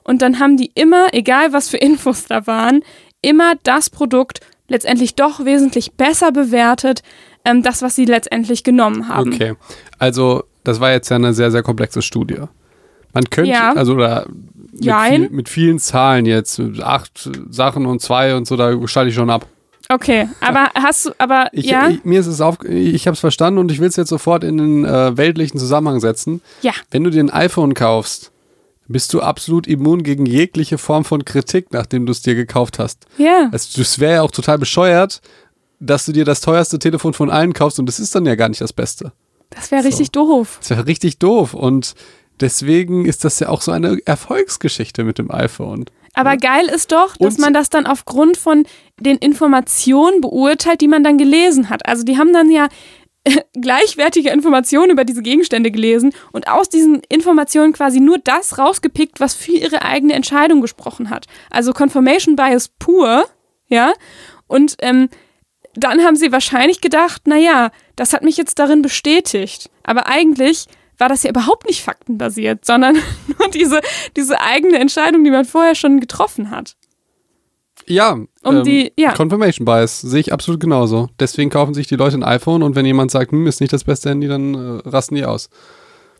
und 0.04 0.22
dann 0.22 0.38
haben 0.38 0.56
die 0.56 0.70
immer, 0.76 1.08
egal 1.12 1.52
was 1.52 1.68
für 1.68 1.76
Infos 1.88 2.26
da 2.26 2.46
waren, 2.46 2.82
immer 3.20 3.54
das 3.64 3.90
Produkt 3.90 4.38
letztendlich 4.68 5.16
doch 5.16 5.44
wesentlich 5.44 5.92
besser 5.94 6.30
bewertet, 6.30 7.02
ähm, 7.44 7.62
das, 7.64 7.82
was 7.82 7.96
sie 7.96 8.04
letztendlich 8.04 8.62
genommen 8.62 9.08
haben. 9.08 9.32
Okay. 9.32 9.54
Also, 9.98 10.44
das 10.62 10.80
war 10.80 10.92
jetzt 10.92 11.08
ja 11.08 11.16
eine 11.16 11.32
sehr, 11.34 11.50
sehr 11.50 11.62
komplexe 11.62 12.02
Studie. 12.02 12.42
Man 13.12 13.24
könnte, 13.30 13.50
Ja. 13.50 13.72
also 13.72 13.94
oder 13.94 14.26
mit, 14.76 14.84
Jein. 14.84 15.22
viel, 15.22 15.30
mit 15.30 15.48
vielen 15.48 15.78
Zahlen 15.78 16.26
jetzt, 16.26 16.60
acht 16.82 17.30
Sachen 17.50 17.86
und 17.86 18.00
zwei 18.00 18.34
und 18.36 18.46
so, 18.46 18.56
da 18.56 18.72
schalte 18.88 19.10
ich 19.10 19.14
schon 19.14 19.30
ab. 19.30 19.46
Okay, 19.88 20.28
aber 20.40 20.70
hast 20.74 21.06
du, 21.06 21.10
aber 21.18 21.48
Ich, 21.52 21.66
ja, 21.66 21.88
ich, 21.88 22.04
mir 22.04 22.18
ist 22.18 22.26
es 22.26 22.40
auf, 22.40 22.62
ich 22.64 23.06
habe 23.06 23.14
es 23.14 23.20
verstanden 23.20 23.58
und 23.60 23.70
ich 23.70 23.78
will 23.80 23.88
es 23.88 23.94
jetzt 23.96 24.08
sofort 24.08 24.42
in 24.42 24.58
den 24.58 24.84
äh, 24.84 25.16
weltlichen 25.16 25.60
Zusammenhang 25.60 26.00
setzen. 26.00 26.42
ja, 26.62 26.72
Wenn 26.90 27.04
du 27.04 27.10
dir 27.10 27.22
ein 27.22 27.30
iPhone 27.30 27.74
kaufst, 27.74 28.32
bist 28.88 29.12
du 29.14 29.20
absolut 29.20 29.66
immun 29.68 30.02
gegen 30.02 30.26
jegliche 30.26 30.78
Form 30.78 31.04
von 31.04 31.24
Kritik, 31.24 31.68
nachdem 31.72 32.04
du 32.06 32.12
es 32.12 32.22
dir 32.22 32.34
gekauft 32.34 32.78
hast. 32.80 33.06
ja. 33.16 33.48
Es 33.52 33.76
es 33.78 33.98
wäre 34.00 34.14
ja 34.14 34.22
auch 34.22 34.30
total 34.32 34.58
bescheuert, 34.58 35.20
dass 35.78 36.04
du 36.06 36.12
dir 36.12 36.24
das 36.24 36.40
teuerste 36.40 36.78
Telefon 36.80 37.12
von 37.12 37.30
allen 37.30 37.52
kaufst 37.52 37.78
und 37.78 37.88
es 37.88 38.00
ist 38.00 38.14
dann 38.14 38.26
ja 38.26 38.34
gar 38.34 38.48
nicht 38.48 38.60
das 38.60 38.72
Beste. 38.72 39.12
Das 39.50 39.70
wäre 39.70 39.82
So. 39.82 39.88
richtig 39.88 40.10
doof. 40.10 40.56
Das 40.60 40.70
wäre 40.70 40.86
richtig 40.86 41.18
doof 41.18 41.54
und 41.54 41.94
deswegen 42.40 43.04
ist 43.06 43.24
das 43.24 43.40
ja 43.40 43.48
auch 43.48 43.60
so 43.62 43.72
eine 43.72 43.98
Erfolgsgeschichte 44.04 45.04
mit 45.04 45.18
dem 45.18 45.30
iPhone. 45.30 45.86
Aber 46.14 46.36
geil 46.36 46.66
ist 46.74 46.92
doch, 46.92 47.16
dass 47.16 47.34
Und- 47.34 47.40
man 47.40 47.52
das 47.52 47.68
dann 47.68 47.86
aufgrund 47.86 48.36
von 48.38 48.64
den 48.98 49.18
Informationen 49.18 50.20
beurteilt, 50.22 50.80
die 50.80 50.88
man 50.88 51.04
dann 51.04 51.18
gelesen 51.18 51.68
hat. 51.68 51.86
Also 51.86 52.04
die 52.04 52.16
haben 52.16 52.32
dann 52.32 52.50
ja 52.50 52.68
gleichwertige 53.60 54.30
Informationen 54.30 54.90
über 54.92 55.04
diese 55.04 55.20
Gegenstände 55.22 55.70
gelesen 55.70 56.12
und 56.32 56.48
aus 56.48 56.68
diesen 56.68 57.02
Informationen 57.08 57.72
quasi 57.72 58.00
nur 58.00 58.18
das 58.18 58.58
rausgepickt, 58.58 59.20
was 59.20 59.34
für 59.34 59.52
ihre 59.52 59.82
eigene 59.82 60.14
Entscheidung 60.14 60.60
gesprochen 60.60 61.10
hat. 61.10 61.26
Also 61.50 61.72
Confirmation 61.72 62.36
Bias 62.36 62.68
pur, 62.78 63.26
ja. 63.68 63.92
Und 64.46 64.76
ähm, 64.80 65.08
dann 65.74 66.02
haben 66.04 66.16
sie 66.16 66.32
wahrscheinlich 66.32 66.80
gedacht, 66.80 67.26
naja, 67.26 67.70
das 67.96 68.12
hat 68.12 68.22
mich 68.22 68.36
jetzt 68.36 68.58
darin 68.58 68.80
bestätigt. 68.80 69.70
Aber 69.82 70.06
eigentlich 70.06 70.66
war 70.98 71.08
das 71.08 71.22
ja 71.22 71.30
überhaupt 71.30 71.66
nicht 71.66 71.82
faktenbasiert, 71.82 72.64
sondern 72.64 72.94
nur 73.38 73.48
diese, 73.50 73.80
diese 74.16 74.40
eigene 74.40 74.78
Entscheidung, 74.78 75.24
die 75.24 75.30
man 75.30 75.44
vorher 75.44 75.74
schon 75.74 76.00
getroffen 76.00 76.50
hat. 76.50 76.76
Ja, 77.86 78.12
ähm, 78.14 78.28
Um 78.42 78.64
die- 78.64 78.92
ja. 78.98 79.12
Confirmation 79.12 79.64
Bias 79.64 80.00
sehe 80.00 80.20
ich 80.20 80.32
absolut 80.32 80.60
genauso. 80.60 81.08
Deswegen 81.20 81.50
kaufen 81.50 81.74
sich 81.74 81.86
die 81.86 81.96
Leute 81.96 82.16
ein 82.16 82.24
iPhone 82.24 82.62
und 82.62 82.74
wenn 82.74 82.86
jemand 82.86 83.10
sagt, 83.10 83.32
hm, 83.32 83.46
ist 83.46 83.60
nicht 83.60 83.72
das 83.72 83.84
beste 83.84 84.08
Handy, 84.10 84.26
dann 84.28 84.54
äh, 84.54 84.88
rasten 84.88 85.14
die 85.14 85.24
aus. 85.24 85.50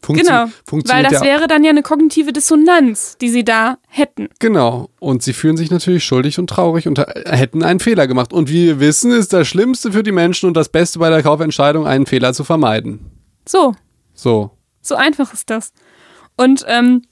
Funktio 0.03 0.25
Genau, 0.27 0.53
weil 0.89 1.03
das 1.05 1.23
wäre 1.23 1.49
dann 1.49 1.65
ja 1.65 1.71
eine 1.71 1.83
kognitive 1.83 2.33
Dissonanz, 2.33 3.17
die 3.17 3.31
sie 3.31 3.43
da 3.45 3.79
hätten. 3.89 4.29
Genau. 4.39 4.91
Und 5.01 5.23
sie 5.23 5.33
fühlen 5.33 5.57
sich 5.57 5.71
natürlich 5.71 6.05
schuldig 6.05 6.39
und 6.39 6.49
traurig 6.49 6.87
und 6.87 6.99
äh, 6.99 7.05
hätten 7.37 7.63
einen 7.65 7.81
Fehler 7.81 8.07
gemacht. 8.07 8.33
Und 8.33 8.51
wie 8.51 8.67
wir 8.67 8.79
wissen, 8.81 9.11
ist 9.11 9.33
das 9.33 9.49
Schlimmste 9.49 9.93
für 9.93 10.03
die 10.03 10.13
Menschen 10.13 10.47
und 10.47 10.57
das 10.57 10.69
Beste 10.69 10.99
bei 10.99 11.09
der 11.09 11.23
Kaufentscheidung, 11.23 11.87
einen 11.87 12.07
Fehler 12.07 12.35
zu 12.35 12.45
vermeiden. 12.45 13.11
So, 13.49 13.75
So. 14.15 14.51
So 14.87 14.95
einfach 14.95 15.33
ist 15.33 15.51
das. 15.51 15.73
Und 16.37 16.65
ähm, 16.69 17.03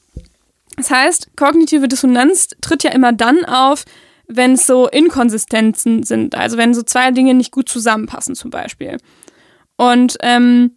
das 0.77 0.91
heißt, 0.91 1.37
kognitive 1.37 1.89
Dissonanz 1.89 2.49
tritt 2.61 2.83
ja 2.83 2.91
immer 2.91 3.13
dann 3.13 3.45
auf, 3.45 3.85
wenn 4.27 4.53
es 4.53 4.67
so 4.67 4.89
Inkonsistenzen 4.89 6.03
sind. 6.03 6.35
Also 6.35 6.57
wenn 6.57 6.75
so 6.75 6.83
zwei 6.83 7.11
Dinge 7.11 7.35
nicht 7.35 7.53
gut 7.53 7.69
zusammenpassen 7.69 8.35
zum 8.35 8.51
Beispiel. 8.51 8.99
Und 9.77 10.17
ähm, 10.21 10.77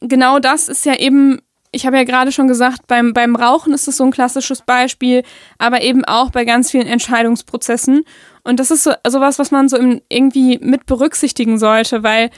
genau 0.00 0.38
das 0.38 0.68
ist 0.68 0.86
ja 0.86 0.96
eben, 0.96 1.40
ich 1.72 1.86
habe 1.86 1.96
ja 1.96 2.04
gerade 2.04 2.32
schon 2.32 2.48
gesagt, 2.48 2.86
beim, 2.86 3.12
beim 3.12 3.36
Rauchen 3.36 3.72
ist 3.72 3.88
es 3.88 3.96
so 3.96 4.04
ein 4.04 4.12
klassisches 4.12 4.62
Beispiel, 4.62 5.24
aber 5.58 5.82
eben 5.82 6.04
auch 6.04 6.30
bei 6.30 6.44
ganz 6.44 6.70
vielen 6.70 6.86
Entscheidungsprozessen. 6.86 8.04
Und 8.44 8.60
das 8.60 8.70
ist 8.70 8.84
so 8.84 8.92
sowas, 9.06 9.38
was 9.38 9.50
man 9.50 9.68
so 9.68 9.76
im, 9.76 10.00
irgendwie 10.08 10.58
mit 10.58 10.86
berücksichtigen 10.86 11.58
sollte, 11.58 12.02
weil, 12.02 12.30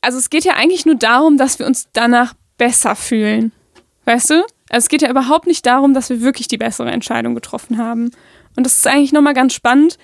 also 0.00 0.18
es 0.18 0.30
geht 0.30 0.44
ja 0.44 0.54
eigentlich 0.54 0.86
nur 0.86 0.96
darum, 0.96 1.36
dass 1.36 1.58
wir 1.58 1.66
uns 1.66 1.88
danach 1.92 2.34
besser 2.56 2.96
fühlen. 2.96 3.52
Weißt 4.04 4.30
du? 4.30 4.34
Also 4.70 4.84
es 4.84 4.88
geht 4.88 5.02
ja 5.02 5.10
überhaupt 5.10 5.46
nicht 5.46 5.66
darum, 5.66 5.94
dass 5.94 6.10
wir 6.10 6.20
wirklich 6.20 6.48
die 6.48 6.58
bessere 6.58 6.90
Entscheidung 6.90 7.34
getroffen 7.34 7.78
haben. 7.78 8.10
Und 8.56 8.64
das 8.64 8.76
ist 8.76 8.86
eigentlich 8.86 9.12
nochmal 9.12 9.34
ganz 9.34 9.52
spannend, 9.52 9.98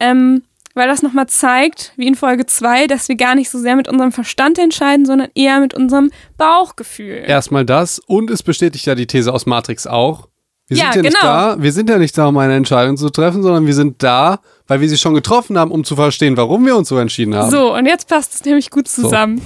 ähm, 0.00 0.42
weil 0.74 0.88
das 0.88 1.02
nochmal 1.02 1.28
zeigt, 1.28 1.92
wie 1.96 2.06
in 2.06 2.14
Folge 2.14 2.46
2, 2.46 2.86
dass 2.86 3.08
wir 3.08 3.16
gar 3.16 3.34
nicht 3.34 3.50
so 3.50 3.58
sehr 3.58 3.76
mit 3.76 3.88
unserem 3.88 4.12
Verstand 4.12 4.58
entscheiden, 4.58 5.04
sondern 5.04 5.28
eher 5.34 5.60
mit 5.60 5.74
unserem 5.74 6.10
Bauchgefühl. 6.38 7.22
Erstmal 7.26 7.66
das 7.66 7.98
und 7.98 8.30
es 8.30 8.42
bestätigt 8.42 8.86
ja 8.86 8.94
die 8.94 9.06
These 9.06 9.32
aus 9.32 9.44
Matrix 9.46 9.86
auch. 9.86 10.28
Wir 10.74 10.78
Ja, 10.84 10.92
sind 10.92 11.04
ja 11.04 11.10
nicht 11.10 11.20
genau. 11.20 11.32
da, 11.32 11.56
wir 11.62 11.72
sind 11.72 11.88
ja 11.90 11.98
nicht 11.98 12.16
da, 12.18 12.26
um 12.28 12.38
eine 12.38 12.54
Entscheidung 12.54 12.96
zu 12.96 13.10
treffen, 13.10 13.42
sondern 13.42 13.66
wir 13.66 13.74
sind 13.74 14.02
da, 14.02 14.40
weil 14.66 14.80
wir 14.80 14.88
sie 14.88 14.98
schon 14.98 15.14
getroffen 15.14 15.58
haben, 15.58 15.70
um 15.70 15.84
zu 15.84 15.96
verstehen, 15.96 16.36
warum 16.36 16.64
wir 16.66 16.76
uns 16.76 16.88
so 16.88 16.98
entschieden 16.98 17.34
haben. 17.34 17.50
So, 17.50 17.74
und 17.74 17.86
jetzt 17.86 18.08
passt 18.08 18.34
es 18.34 18.44
nämlich 18.44 18.70
gut 18.70 18.88
zusammen. 18.88 19.40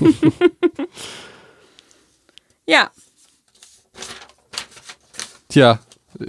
ja, 2.66 2.90
Tja. 5.48 5.78
äh, 6.20 6.24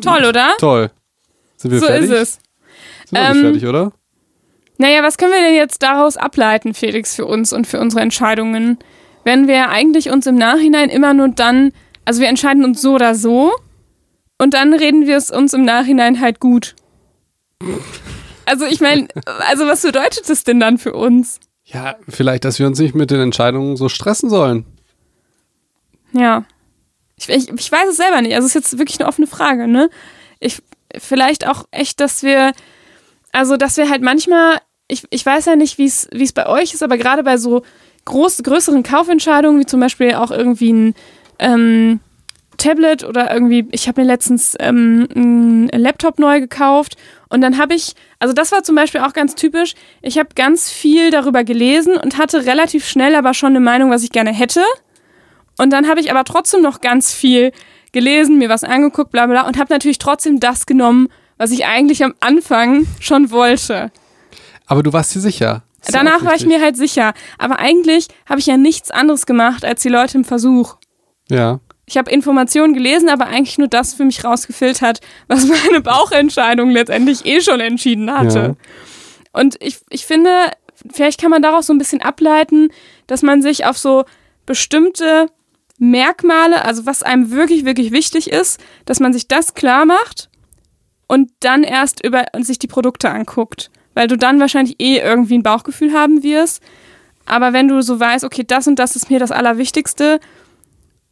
toll, 0.00 0.24
oder? 0.28 0.54
Toll. 0.58 0.90
Sind 1.56 1.70
wir 1.70 1.80
So 1.80 1.86
fertig? 1.86 2.10
ist 2.10 2.16
es. 2.16 2.32
Sind 3.06 3.12
wir 3.12 3.20
nicht 3.28 3.36
Ähm, 3.36 3.42
fertig, 3.42 3.66
oder? 3.66 3.92
Naja, 4.78 5.02
was 5.02 5.16
können 5.18 5.32
wir 5.32 5.40
denn 5.40 5.54
jetzt 5.54 5.82
daraus 5.82 6.16
ableiten, 6.16 6.72
Felix, 6.74 7.14
für 7.16 7.26
uns 7.26 7.52
und 7.52 7.66
für 7.66 7.80
unsere 7.80 8.00
Entscheidungen? 8.02 8.78
Wenn 9.24 9.46
wir 9.48 9.68
eigentlich 9.70 10.10
uns 10.10 10.26
im 10.26 10.36
Nachhinein 10.36 10.88
immer 10.88 11.14
nur 11.14 11.28
dann, 11.28 11.72
also 12.04 12.20
wir 12.20 12.28
entscheiden 12.28 12.64
uns 12.64 12.80
so 12.80 12.94
oder 12.94 13.14
so 13.14 13.52
und 14.38 14.54
dann 14.54 14.72
reden 14.72 15.06
wir 15.06 15.16
es 15.16 15.30
uns 15.30 15.52
im 15.52 15.64
Nachhinein 15.64 16.20
halt 16.20 16.40
gut. 16.40 16.74
Also 18.46 18.64
ich 18.64 18.80
meine, 18.80 19.08
also 19.48 19.66
was 19.66 19.82
bedeutet 19.82 20.28
das 20.28 20.44
denn 20.44 20.60
dann 20.60 20.78
für 20.78 20.94
uns? 20.94 21.40
Ja, 21.64 21.96
vielleicht, 22.08 22.44
dass 22.44 22.58
wir 22.58 22.66
uns 22.66 22.78
nicht 22.78 22.94
mit 22.94 23.10
den 23.10 23.20
Entscheidungen 23.20 23.76
so 23.76 23.88
stressen 23.88 24.30
sollen. 24.30 24.64
Ja. 26.12 26.44
Ich, 27.16 27.28
ich, 27.28 27.50
ich 27.50 27.72
weiß 27.72 27.90
es 27.90 27.96
selber 27.96 28.22
nicht. 28.22 28.34
Also 28.34 28.46
es 28.46 28.54
ist 28.54 28.70
jetzt 28.70 28.78
wirklich 28.78 29.00
eine 29.00 29.08
offene 29.08 29.26
Frage, 29.26 29.68
ne? 29.68 29.90
Ich, 30.40 30.62
vielleicht 30.96 31.46
auch 31.46 31.64
echt, 31.70 32.00
dass 32.00 32.22
wir, 32.22 32.52
also 33.32 33.56
dass 33.56 33.76
wir 33.76 33.90
halt 33.90 34.02
manchmal, 34.02 34.58
ich, 34.86 35.04
ich 35.10 35.26
weiß 35.26 35.46
ja 35.46 35.56
nicht, 35.56 35.76
wie 35.78 35.86
es 35.86 36.08
wie 36.12 36.22
es 36.22 36.32
bei 36.32 36.46
euch 36.46 36.72
ist, 36.72 36.82
aber 36.82 36.96
gerade 36.96 37.22
bei 37.24 37.36
so 37.36 37.62
groß, 38.04 38.42
größeren 38.44 38.82
Kaufentscheidungen, 38.82 39.60
wie 39.60 39.66
zum 39.66 39.80
Beispiel 39.80 40.14
auch 40.14 40.30
irgendwie 40.30 40.72
ein 40.72 40.94
ähm, 41.38 42.00
Tablet 42.58 43.04
oder 43.04 43.32
irgendwie, 43.32 43.66
ich 43.70 43.88
habe 43.88 44.02
mir 44.02 44.06
letztens 44.06 44.54
ähm, 44.60 45.08
einen 45.14 45.68
Laptop 45.72 46.18
neu 46.18 46.40
gekauft 46.40 46.96
und 47.28 47.40
dann 47.40 47.58
habe 47.58 47.74
ich, 47.74 47.94
also 48.18 48.34
das 48.34 48.52
war 48.52 48.62
zum 48.62 48.74
Beispiel 48.74 49.00
auch 49.00 49.12
ganz 49.12 49.34
typisch, 49.34 49.74
ich 50.02 50.18
habe 50.18 50.30
ganz 50.34 50.70
viel 50.70 51.10
darüber 51.10 51.44
gelesen 51.44 51.96
und 51.96 52.18
hatte 52.18 52.44
relativ 52.44 52.86
schnell 52.86 53.14
aber 53.14 53.32
schon 53.34 53.50
eine 53.50 53.60
Meinung, 53.60 53.90
was 53.90 54.02
ich 54.02 54.10
gerne 54.10 54.32
hätte. 54.32 54.62
Und 55.58 55.72
dann 55.72 55.88
habe 55.88 56.00
ich 56.00 56.10
aber 56.10 56.24
trotzdem 56.24 56.62
noch 56.62 56.80
ganz 56.80 57.12
viel 57.12 57.52
gelesen, 57.92 58.38
mir 58.38 58.48
was 58.48 58.64
angeguckt, 58.64 59.10
bla 59.10 59.26
bla, 59.26 59.46
und 59.46 59.58
habe 59.58 59.72
natürlich 59.72 59.98
trotzdem 59.98 60.40
das 60.40 60.66
genommen, 60.66 61.08
was 61.36 61.50
ich 61.50 61.66
eigentlich 61.66 62.04
am 62.04 62.14
Anfang 62.20 62.86
schon 63.00 63.30
wollte. 63.30 63.90
Aber 64.66 64.82
du 64.82 64.92
warst 64.92 65.14
dir 65.14 65.20
sicher. 65.20 65.62
Danach 65.90 66.24
war 66.24 66.34
ich 66.34 66.44
mir 66.44 66.60
halt 66.60 66.76
sicher. 66.76 67.14
Aber 67.38 67.58
eigentlich 67.58 68.08
habe 68.28 68.40
ich 68.40 68.46
ja 68.46 68.56
nichts 68.56 68.90
anderes 68.90 69.26
gemacht 69.26 69.64
als 69.64 69.82
die 69.82 69.88
Leute 69.88 70.18
im 70.18 70.24
Versuch. 70.24 70.76
Ja. 71.30 71.60
Ich 71.88 71.96
habe 71.96 72.10
Informationen 72.10 72.74
gelesen, 72.74 73.08
aber 73.08 73.26
eigentlich 73.26 73.56
nur 73.56 73.68
das 73.68 73.94
für 73.94 74.04
mich 74.04 74.22
rausgefiltert, 74.22 75.00
was 75.26 75.46
meine 75.46 75.80
Bauchentscheidung 75.80 76.70
letztendlich 76.70 77.24
eh 77.24 77.40
schon 77.40 77.60
entschieden 77.60 78.12
hatte. 78.12 78.38
Ja. 78.38 78.54
Und 79.32 79.56
ich, 79.60 79.78
ich 79.88 80.04
finde, 80.04 80.30
vielleicht 80.92 81.18
kann 81.18 81.30
man 81.30 81.40
daraus 81.40 81.66
so 81.66 81.72
ein 81.72 81.78
bisschen 81.78 82.02
ableiten, 82.02 82.68
dass 83.06 83.22
man 83.22 83.40
sich 83.40 83.64
auf 83.64 83.78
so 83.78 84.04
bestimmte 84.44 85.28
Merkmale, 85.78 86.62
also 86.62 86.84
was 86.84 87.02
einem 87.02 87.30
wirklich, 87.30 87.64
wirklich 87.64 87.90
wichtig 87.90 88.30
ist, 88.30 88.60
dass 88.84 89.00
man 89.00 89.14
sich 89.14 89.26
das 89.26 89.54
klar 89.54 89.86
macht 89.86 90.28
und 91.06 91.30
dann 91.40 91.62
erst 91.62 92.04
über 92.04 92.26
sich 92.40 92.58
die 92.58 92.66
Produkte 92.66 93.08
anguckt. 93.10 93.70
Weil 93.94 94.08
du 94.08 94.18
dann 94.18 94.40
wahrscheinlich 94.40 94.78
eh 94.78 94.98
irgendwie 94.98 95.38
ein 95.38 95.42
Bauchgefühl 95.42 95.94
haben 95.94 96.22
wirst. 96.22 96.62
Aber 97.24 97.54
wenn 97.54 97.66
du 97.66 97.80
so 97.80 97.98
weißt, 97.98 98.24
okay, 98.24 98.44
das 98.46 98.66
und 98.66 98.78
das 98.78 98.94
ist 98.94 99.10
mir 99.10 99.18
das 99.18 99.32
Allerwichtigste 99.32 100.20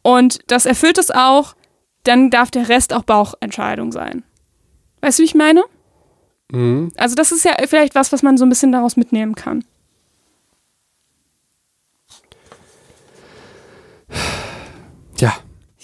und 0.07 0.39
das 0.47 0.65
erfüllt 0.65 0.97
es 0.97 1.11
auch, 1.11 1.53
dann 2.03 2.29
darf 2.29 2.49
der 2.49 2.69
Rest 2.69 2.93
auch 2.93 3.03
Bauchentscheidung 3.03 3.91
sein. 3.91 4.23
Weißt 5.01 5.19
du, 5.19 5.23
wie 5.23 5.25
ich 5.25 5.35
meine? 5.35 5.65
Mhm. 6.49 6.93
Also 6.95 7.13
das 7.15 7.33
ist 7.33 7.43
ja 7.43 7.57
vielleicht 7.67 7.93
was, 7.93 8.13
was 8.13 8.23
man 8.23 8.37
so 8.37 8.45
ein 8.45 8.49
bisschen 8.49 8.71
daraus 8.71 8.95
mitnehmen 8.95 9.35
kann. 9.35 9.65
Ja. 15.17 15.33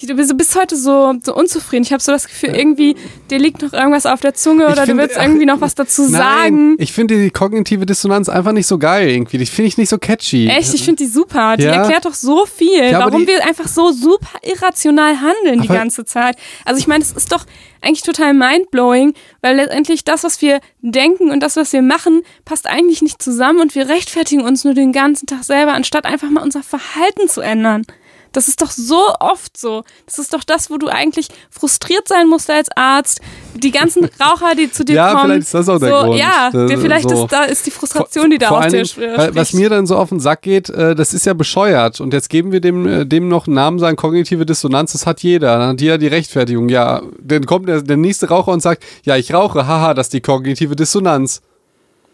Du 0.01 0.15
bist, 0.15 0.32
du 0.32 0.36
bist 0.36 0.56
heute 0.60 0.75
so, 0.75 1.13
so 1.23 1.34
unzufrieden. 1.36 1.84
Ich 1.84 1.93
habe 1.93 2.01
so 2.03 2.12
das 2.12 2.27
Gefühl, 2.27 2.49
irgendwie, 2.56 2.95
dir 3.29 3.38
liegt 3.38 3.62
noch 3.62 3.71
irgendwas 3.73 4.06
auf 4.08 4.19
der 4.19 4.34
Zunge 4.34 4.65
Ich 4.65 4.71
oder 4.71 4.82
du 4.82 4.88
finde- 4.88 5.03
willst 5.03 5.17
irgendwie 5.17 5.45
noch 5.45 5.62
was 5.62 5.75
dazu 5.75 6.01
Nein, 6.10 6.12
sagen. 6.12 6.75
ich 6.79 6.91
finde 6.91 7.15
die 7.17 7.29
kognitive 7.29 7.86
Dissonanz 7.86 8.27
einfach 8.27 8.51
nicht 8.51 8.65
so 8.67 8.77
geil 8.79 9.08
irgendwie. 9.10 9.38
Die 9.38 9.45
finde 9.45 9.67
ich 9.69 9.77
nicht 9.77 9.89
so 9.89 9.97
catchy. 9.99 10.47
Echt, 10.49 10.73
ich 10.73 10.84
finde 10.84 11.03
die 11.03 11.10
super. 11.10 11.56
Die 11.58 11.63
Ja. 11.63 11.73
erklärt 11.73 12.06
doch 12.06 12.15
so 12.15 12.45
viel, 12.45 12.84
Ja, 12.91 12.99
warum 12.99 13.21
die- 13.21 13.27
wir 13.27 13.45
einfach 13.45 13.67
so 13.67 13.91
super 13.91 14.27
irrational 14.41 15.21
handeln 15.21 15.62
die 15.62 15.67
ganze 15.69 16.03
Zeit. 16.06 16.36
Also 16.65 16.79
ich 16.79 16.88
meine, 16.88 17.03
das 17.03 17.13
ist 17.13 17.32
doch 17.32 17.45
eigentlich 17.82 18.01
total 18.01 18.34
mindblowing, 18.34 19.13
weil 19.41 19.56
letztendlich 19.58 20.03
das, 20.03 20.23
was 20.23 20.41
wir 20.41 20.60
denken 20.82 21.29
und 21.29 21.41
das, 21.41 21.56
was 21.56 21.71
wir 21.71 21.82
machen, 21.84 22.23
passt 22.45 22.67
eigentlich 22.67 23.03
nicht 23.03 23.21
zusammen 23.21 23.60
und 23.62 23.75
wir 23.75 23.88
rechtfertigen 23.88 24.41
uns 24.41 24.65
nur 24.65 24.73
den 24.73 24.91
ganzen 24.91 25.27
Tag 25.27 25.43
selber, 25.43 25.73
anstatt 25.73 26.06
einfach 26.06 26.29
mal 26.32 26.41
unser 26.43 26.63
Verhalten 26.63 27.29
zu 27.29 27.39
ändern. 27.41 27.86
Das 28.34 28.48
ist 28.48 28.62
doch 28.62 28.72
so 28.72 29.00
oft 29.19 29.56
so. 29.56 29.84
Das 30.06 30.19
ist 30.19 30.34
doch 30.34 30.43
das, 30.43 30.69
wo 30.69 30.78
du 30.78 30.88
eigentlich 30.88 31.28
frustriert 31.50 32.08
sein 32.08 32.28
musst 32.28 32.50
als 32.50 32.67
Arzt. 32.76 33.22
Die 33.54 33.72
ganzen 33.72 34.04
Raucher, 34.19 34.56
die 34.56 34.72
zu 34.72 34.84
dir 34.84 34.96
Ja, 34.96 35.12
kommen. 35.12 35.24
vielleicht 35.26 35.41
ist 35.43 35.54
das 35.54 35.69
auch 35.69 35.80
der 35.80 35.89
so, 35.89 36.06
Grund. 36.08 36.19
Ja, 36.19 36.50
Das- 36.52 36.69
dir 36.69 36.78
vielleicht 36.80 37.10
so. 37.10 37.24
ist 37.24 37.32
da 37.32 37.43
ist 37.43 37.65
die 37.65 37.72
Frustration, 37.72 38.30
die 38.30 38.38
da 38.39 38.48
Vor 38.50 38.58
aus 38.58 38.63
allen 38.65 38.72
dir 38.74 38.78
Dingen, 38.84 38.89
sp- 38.91 39.17
weil, 39.17 39.36
Was 39.36 39.50
spricht. 39.50 39.62
mir 39.63 39.69
dann 39.69 39.86
so 39.88 39.96
auf 39.98 40.10
den 40.10 40.19
Sack 40.19 40.41
geht, 40.41 40.69
äh, 40.69 40.96
das 40.96 41.13
ist 41.13 41.26
ja 41.26 41.34
bescheuert. 41.34 42.02
Und 42.02 42.12
jetzt 42.13 42.30
geben 42.30 42.52
wir 42.52 42.60
dem, 42.60 42.88
äh, 42.88 43.06
dem 43.06 43.28
noch 43.30 43.46
einen 43.48 43.56
Namen 43.56 43.80
sagen, 43.80 43.96
kognitive 43.96 44.46
Dissonanz, 44.46 44.91
das 44.93 45.06
hat 45.06 45.22
jeder. 45.22 45.58
Dann 45.60 45.69
hat 45.69 45.82
jeder 45.82 45.98
die 45.98 46.08
Rechtfertigung. 46.08 46.69
Ja, 46.69 47.02
dann 47.22 47.46
kommt 47.46 47.69
der, 47.69 47.82
der 47.84 47.98
nächste 47.98 48.30
Raucher 48.30 48.52
und 48.52 48.62
sagt, 48.62 48.84
ja, 49.04 49.15
ich 49.15 49.34
rauche, 49.34 49.67
haha, 49.67 49.93
das 49.93 50.08
ist 50.08 50.13
die 50.13 50.22
kognitive 50.22 50.76
Dissonanz. 50.76 51.41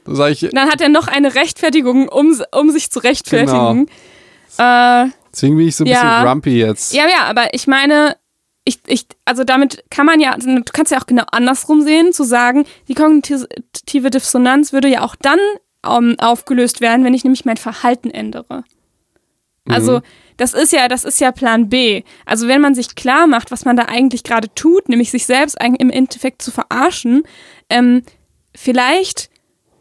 Da 0.05 0.15
sage 0.15 0.31
ich, 0.33 0.49
Dann 0.53 0.69
hat 0.69 0.81
er 0.81 0.89
noch 0.89 1.07
eine 1.07 1.33
Rechtfertigung, 1.35 2.09
um, 2.09 2.41
um 2.51 2.69
sich 2.71 2.91
zu 2.91 2.99
rechtfertigen. 2.99 3.87
Äh, 4.57 5.05
deswegen 5.31 5.57
bin 5.57 5.67
ich 5.67 5.75
so 5.75 5.83
ein 5.83 5.87
Ja. 5.87 6.01
bisschen 6.01 6.25
grumpy 6.25 6.59
jetzt. 6.59 6.93
ja, 6.93 7.07
ja, 7.07 7.23
aber 7.25 7.53
ich 7.53 7.67
meine, 7.67 8.15
ich, 8.65 8.79
ich, 8.87 9.05
also 9.25 9.43
damit 9.43 9.83
kann 9.89 10.05
man 10.05 10.19
ja, 10.19 10.31
also 10.33 10.47
du 10.53 10.63
kannst 10.71 10.91
ja 10.91 10.99
auch 10.99 11.07
genau 11.07 11.23
andersrum 11.31 11.81
sehen, 11.81 12.13
zu 12.13 12.23
sagen, 12.23 12.65
die 12.87 12.93
kognitive 12.93 14.09
Dissonanz 14.09 14.73
würde 14.73 14.87
ja 14.89 15.01
auch 15.03 15.15
dann 15.15 15.39
ähm, 15.85 16.15
aufgelöst 16.19 16.81
werden, 16.81 17.03
wenn 17.05 17.13
ich 17.13 17.23
nämlich 17.23 17.45
mein 17.45 17.57
Verhalten 17.57 18.09
ändere. 18.11 18.63
Also, 19.67 20.01
das 20.37 20.53
ist 20.55 20.73
ja, 20.73 20.87
das 20.87 21.03
ist 21.03 21.19
ja 21.21 21.31
Plan 21.31 21.69
B. 21.69 22.01
Also, 22.25 22.47
wenn 22.47 22.59
man 22.59 22.73
sich 22.73 22.95
klar 22.95 23.27
macht, 23.27 23.51
was 23.51 23.65
man 23.65 23.77
da 23.77 23.83
eigentlich 23.83 24.23
gerade 24.23 24.51
tut, 24.55 24.89
nämlich 24.89 25.11
sich 25.11 25.27
selbst 25.27 25.55
im 25.61 25.91
Endeffekt 25.91 26.41
zu 26.41 26.49
verarschen, 26.49 27.21
ähm, 27.69 28.01
vielleicht 28.55 29.28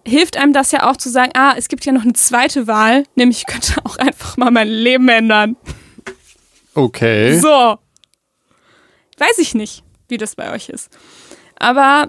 hilft 0.09 0.37
einem 0.37 0.53
das 0.53 0.73
ja 0.73 0.89
auch 0.89 0.97
zu 0.97 1.09
sagen, 1.11 1.33
ah, 1.35 1.55
es 1.57 1.69
gibt 1.69 1.85
ja 1.85 1.93
noch 1.93 2.03
eine 2.03 2.13
zweite 2.15 2.67
Wahl, 2.67 3.05
nämlich 3.15 3.39
ich 3.39 3.47
könnte 3.47 3.75
auch 3.85 3.97
einfach 3.99 4.37
mal 4.37 4.51
mein 4.51 4.69
Leben 4.69 5.09
ändern. 5.09 5.57
Okay. 6.75 7.39
So. 7.39 7.79
Weiß 9.19 9.39
ich 9.39 9.55
nicht, 9.55 9.83
wie 10.09 10.17
das 10.17 10.37
bei 10.37 10.53
euch 10.53 10.69
ist. 10.69 10.91
Aber 11.59 12.09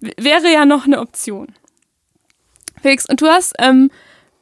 wäre 0.00 0.50
ja 0.50 0.64
noch 0.64 0.86
eine 0.86 1.00
Option. 1.00 1.48
Felix, 2.80 3.06
und 3.06 3.20
du 3.20 3.26
hast 3.26 3.54
ähm, 3.58 3.90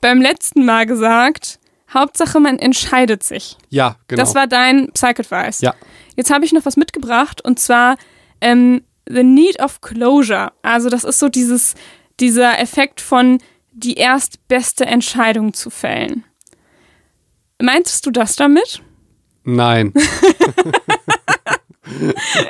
beim 0.00 0.22
letzten 0.22 0.64
Mal 0.64 0.86
gesagt, 0.86 1.58
Hauptsache, 1.92 2.38
man 2.38 2.58
entscheidet 2.58 3.22
sich. 3.22 3.56
Ja, 3.68 3.96
genau. 4.06 4.22
Das 4.22 4.34
war 4.34 4.46
dein 4.46 4.92
Psych-Advice. 4.92 5.62
Ja. 5.62 5.74
Jetzt 6.16 6.30
habe 6.30 6.44
ich 6.44 6.52
noch 6.52 6.64
was 6.64 6.76
mitgebracht 6.76 7.40
und 7.44 7.58
zwar 7.58 7.96
ähm, 8.40 8.84
The 9.08 9.24
Need 9.24 9.60
of 9.60 9.80
Closure. 9.80 10.52
Also 10.62 10.90
das 10.90 11.04
ist 11.04 11.18
so 11.18 11.28
dieses, 11.28 11.74
dieser 12.20 12.58
Effekt 12.58 13.00
von 13.00 13.38
die 13.72 13.94
erstbeste 13.94 14.86
Entscheidung 14.86 15.54
zu 15.54 15.70
fällen. 15.70 16.24
Meintest 17.60 18.06
du 18.06 18.10
das 18.10 18.36
damit? 18.36 18.82
Nein. 19.44 19.92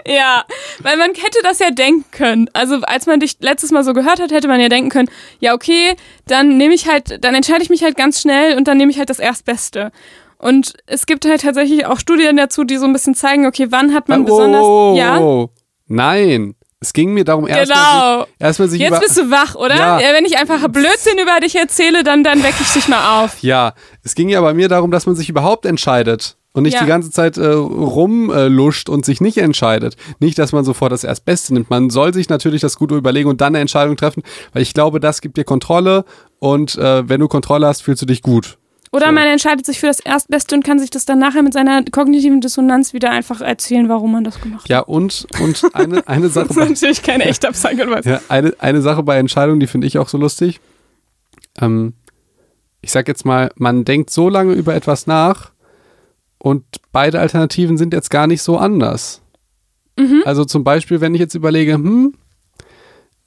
Ja, 0.07 0.45
weil 0.81 0.97
man 0.97 1.11
hätte 1.11 1.39
das 1.43 1.59
ja 1.59 1.71
denken 1.71 2.05
können. 2.11 2.51
Also 2.53 2.81
als 2.83 3.07
man 3.07 3.21
dich 3.21 3.37
letztes 3.41 3.71
Mal 3.71 3.85
so 3.85 3.93
gehört 3.93 4.21
hat, 4.21 4.33
hätte 4.33 4.49
man 4.49 4.61
ja 4.61 4.69
denken 4.69 4.91
können, 4.91 5.11
ja 5.39 5.55
okay, 5.55 5.95
dann 6.27 6.57
nehme 6.57 6.75
ich 6.75 6.89
halt, 6.89 7.23
dann 7.25 7.35
entscheide 7.35 7.63
ich 7.63 7.71
mich 7.71 7.83
halt 7.83 7.97
ganz 7.97 8.21
schnell 8.21 8.57
und 8.57 8.69
dann 8.69 8.77
nehme 8.79 8.91
ich 8.91 8.99
halt 8.99 9.11
das 9.11 9.19
Erstbeste. 9.19 9.93
Und 10.39 10.75
es 10.87 11.07
gibt 11.07 11.27
halt 11.27 11.43
tatsächlich 11.43 11.87
auch 11.87 11.99
Studien 11.99 12.37
dazu, 12.37 12.65
die 12.65 12.77
so 12.77 12.87
ein 12.87 12.93
bisschen 12.93 13.15
zeigen, 13.15 13.47
okay, 13.47 13.67
wann 13.71 13.93
hat 13.93 14.09
man 14.09 14.23
oh, 14.23 14.25
besonders, 14.25 14.99
ja. 14.99 15.49
Nein. 15.87 16.55
Es 16.81 16.93
ging 16.93 17.13
mir 17.13 17.25
darum, 17.25 17.49
erstmal 17.49 17.67
Genau. 17.67 18.21
sich, 18.25 18.35
erstmal 18.39 18.69
sich 18.69 18.81
jetzt 18.81 19.01
bist 19.01 19.17
du 19.19 19.31
wach, 19.31 19.57
oder? 19.57 19.75
Ja. 19.75 19.99
Wenn 20.15 20.25
ich 20.25 20.39
einfach 20.39 20.67
Blödsinn 20.69 21.19
über 21.21 21.41
dich 21.41 21.57
erzähle, 21.57 22.05
dann, 22.05 22.23
dann 22.23 22.43
wecke 22.45 22.59
ich 22.61 22.73
dich 22.73 22.87
mal 22.87 23.23
auf. 23.25 23.43
Ja, 23.43 23.75
es 24.05 24.15
ging 24.15 24.29
ja 24.29 24.41
bei 24.41 24.55
mir 24.55 24.69
darum, 24.69 24.91
dass 24.93 25.05
man 25.07 25.17
sich 25.17 25.29
überhaupt 25.29 25.67
entscheidet 25.67 26.37
und 26.53 26.63
nicht 26.63 26.75
Ja. 26.75 26.81
die 26.83 26.87
ganze 26.87 27.11
Zeit 27.11 27.37
äh, 27.37 27.47
rumluscht 27.49 28.89
und 28.89 29.05
sich 29.05 29.21
nicht 29.21 29.39
entscheidet. 29.39 29.97
Nicht, 30.21 30.39
dass 30.39 30.53
man 30.53 30.65
sofort 30.65 30.93
das 30.93 31.03
Erstbeste 31.05 31.53
nimmt. 31.55 31.69
Man 31.71 31.91
soll 31.91 32.15
sich 32.15 32.29
natürlich 32.29 32.61
das 32.61 32.77
Gute 32.77 32.95
überlegen 32.95 33.29
und 33.29 33.41
dann 33.41 33.49
eine 33.55 33.61
Entscheidung 33.61 33.97
treffen, 33.97 34.23
weil 34.53 34.63
ich 34.63 34.73
glaube, 34.75 35.01
das 35.01 35.21
gibt 35.21 35.37
dir 35.37 35.45
Kontrolle 35.45 36.05
und 36.39 36.77
äh, 36.77 37.09
wenn 37.09 37.21
du 37.21 37.27
Kontrolle 37.29 37.67
hast, 37.67 37.83
fühlst 37.83 38.03
du 38.03 38.07
dich 38.07 38.23
gut. 38.23 38.59
Oder 38.93 39.07
So. 39.07 39.13
man 39.13 39.27
entscheidet 39.27 39.67
sich 39.67 39.81
für 39.81 39.87
das 39.87 40.01
Erstbeste 40.01 40.55
und 40.55 40.65
kann 40.65 40.79
sich 40.79 40.91
das 40.91 41.05
dann 41.05 41.19
nachher 41.19 41.43
mit 41.43 41.53
seiner 41.53 41.85
kognitiven 41.85 42.41
Dissonanz 42.41 42.93
wieder 42.93 43.11
einfach 43.11 43.41
erzählen, 43.41 43.89
warum 43.89 44.13
man 44.13 44.25
das 44.25 44.41
gemacht 44.41 44.63
hat. 44.63 44.69
Ja, 44.69 44.81
und, 44.81 45.27
und 45.41 45.63
eine, 45.75 46.07
eine 46.09 46.29
Sache 46.31 46.49
Das 46.49 46.57
ist 46.57 46.63
bei, 46.63 46.69
natürlich 46.71 47.03
kein 47.03 47.21
echter 47.23 47.51
Psych-Advice. 47.53 48.05
ja, 48.07 48.21
eine, 48.29 48.55
eine 48.59 48.81
Sache 48.81 49.03
bei 49.03 49.19
Entscheidungen, 49.19 49.61
die 49.61 49.67
finde 49.67 49.87
ich 49.87 49.99
auch 49.99 50.09
so 50.09 50.17
lustig. 50.19 50.61
Ähm, 51.61 51.95
ich 52.81 52.93
sag 52.93 53.09
jetzt 53.09 53.25
mal, 53.27 53.51
man 53.57 53.85
denkt 53.85 54.11
so 54.11 54.29
lange 54.29 54.53
über 54.55 54.75
etwas 54.75 55.07
nach 55.07 55.51
und 56.39 56.65
beide 56.93 57.19
Alternativen 57.21 57.77
sind 57.77 57.93
jetzt 57.93 58.11
gar 58.11 58.27
nicht 58.27 58.43
so 58.43 58.57
anders. 58.57 59.21
Also 60.25 60.45
zum 60.45 60.63
Beispiel, 60.63 61.01
wenn 61.01 61.13
ich 61.15 61.21
jetzt 61.21 61.35
überlege, 61.35 61.75
hm, 61.75 62.15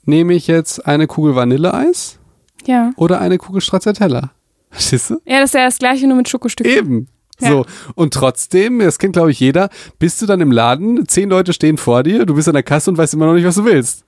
nehme 0.05 0.33
ich 0.33 0.47
jetzt 0.47 0.85
eine 0.87 1.05
Kugel 1.05 1.35
Vanilleeis 1.35 2.17
Ja. 2.65 2.91
oder 2.95 3.19
eine 3.19 3.37
Kugel 3.37 3.59
Stracciatella? 3.59 4.31
Verstehst 4.71 5.09
du? 5.09 5.21
Ja, 5.25 5.41
das 5.41 5.51
ist 5.51 5.53
ja 5.53 5.65
das 5.65 5.77
gleiche, 5.77 6.07
nur 6.07 6.17
mit 6.17 6.29
Schokostücken. 6.29 6.71
Eben. 6.71 7.07
Ja. 7.39 7.49
So. 7.49 7.65
Und 7.95 8.13
trotzdem, 8.13 8.79
das 8.79 8.99
kennt 8.99 9.13
glaube 9.13 9.31
ich 9.31 9.39
jeder, 9.39 9.69
bist 9.99 10.21
du 10.21 10.25
dann 10.25 10.41
im 10.41 10.51
Laden, 10.51 11.07
zehn 11.07 11.29
Leute 11.29 11.53
stehen 11.53 11.77
vor 11.77 12.03
dir, 12.03 12.25
du 12.25 12.35
bist 12.35 12.47
an 12.47 12.53
der 12.53 12.63
Kasse 12.63 12.89
und 12.89 12.97
weißt 12.97 13.13
immer 13.13 13.25
noch 13.25 13.33
nicht, 13.33 13.45
was 13.45 13.55
du 13.55 13.65
willst. 13.65 14.05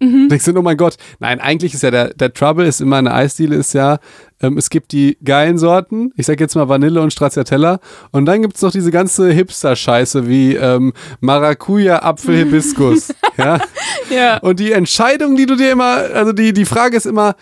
Mhm. 0.00 0.28
Denkst 0.28 0.44
du, 0.44 0.56
oh 0.56 0.62
mein 0.62 0.76
Gott. 0.76 0.96
Nein, 1.18 1.40
eigentlich 1.40 1.74
ist 1.74 1.82
ja 1.82 1.90
der, 1.90 2.14
der 2.14 2.32
Trouble 2.32 2.64
ist 2.64 2.80
immer 2.80 2.98
eine 2.98 3.12
Eisdiele 3.12 3.56
ist 3.56 3.72
ja, 3.72 3.98
ähm, 4.40 4.56
es 4.56 4.70
gibt 4.70 4.92
die 4.92 5.18
geilen 5.24 5.58
Sorten, 5.58 6.12
ich 6.16 6.26
sag 6.26 6.38
jetzt 6.38 6.54
mal 6.54 6.68
Vanille 6.68 7.00
und 7.00 7.12
Stracciatella 7.12 7.80
und 8.12 8.26
dann 8.26 8.42
gibt's 8.42 8.62
noch 8.62 8.70
diese 8.70 8.92
ganze 8.92 9.32
Hipster-Scheiße 9.32 10.28
wie 10.28 10.54
ähm, 10.54 10.92
Maracuja, 11.20 12.02
Apfel, 12.02 12.36
Hibiskus. 12.36 13.12
ja. 13.36 13.58
Ja. 14.08 14.38
Und 14.38 14.60
die 14.60 14.70
Entscheidung, 14.70 15.34
die 15.34 15.46
du 15.46 15.56
dir 15.56 15.72
immer, 15.72 15.96
also 16.14 16.32
die, 16.32 16.52
die 16.52 16.64
Frage 16.64 16.96
ist 16.96 17.06
immer, 17.06 17.34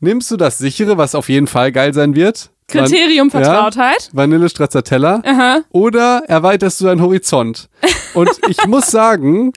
nimmst 0.00 0.30
du 0.30 0.36
das 0.36 0.58
sichere, 0.58 0.98
was 0.98 1.14
auf 1.14 1.28
jeden 1.28 1.46
Fall 1.46 1.72
geil 1.72 1.94
sein 1.94 2.14
wird? 2.14 2.50
Kriterium 2.68 3.32
Van- 3.32 3.42
Vertrautheit. 3.44 4.10
Vanille 4.12 4.48
Stracciatella. 4.48 5.22
Aha. 5.24 5.60
Oder 5.70 6.22
erweiterst 6.26 6.80
du 6.80 6.84
deinen 6.84 7.00
Horizont? 7.00 7.68
Und 8.14 8.30
ich 8.48 8.66
muss 8.66 8.86
sagen, 8.90 9.52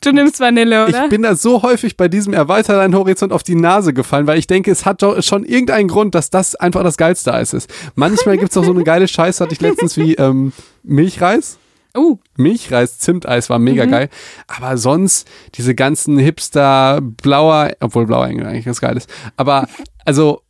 Du 0.00 0.12
nimmst 0.12 0.38
Vanille, 0.38 0.86
oder? 0.86 1.04
ich 1.04 1.10
bin 1.10 1.22
da 1.22 1.34
so 1.34 1.62
häufig 1.62 1.96
bei 1.96 2.06
diesem 2.06 2.32
Erweiter 2.32 2.74
deinen 2.76 2.94
Horizont 2.94 3.32
auf 3.32 3.42
die 3.42 3.56
Nase 3.56 3.92
gefallen, 3.92 4.28
weil 4.28 4.38
ich 4.38 4.46
denke, 4.46 4.70
es 4.70 4.86
hat 4.86 5.02
doch 5.02 5.20
schon 5.24 5.44
irgendeinen 5.44 5.88
Grund, 5.88 6.14
dass 6.14 6.30
das 6.30 6.54
einfach 6.54 6.84
das 6.84 6.96
geilste 6.96 7.34
Eis 7.34 7.52
ist. 7.52 7.68
Manchmal 7.96 8.38
gibt 8.38 8.52
es 8.52 8.56
auch 8.56 8.64
so 8.64 8.70
eine 8.70 8.84
geile 8.84 9.08
Scheiße, 9.08 9.42
hatte 9.42 9.54
ich 9.54 9.60
letztens 9.60 9.96
wie 9.96 10.14
ähm, 10.14 10.52
Milchreis. 10.84 11.58
Uh, 11.96 12.18
Milchreis, 12.36 12.98
Zimteis 12.98 13.50
war 13.50 13.58
mega 13.58 13.86
geil. 13.86 14.08
Aber 14.46 14.76
sonst 14.78 15.28
diese 15.54 15.74
ganzen 15.74 16.18
Hipster, 16.18 17.00
blauer, 17.00 17.72
obwohl 17.80 18.06
blauer 18.06 18.24
eigentlich 18.24 18.64
ganz 18.64 18.80
geil 18.80 18.96
ist. 18.96 19.10
Aber 19.36 19.68
also, 20.04 20.42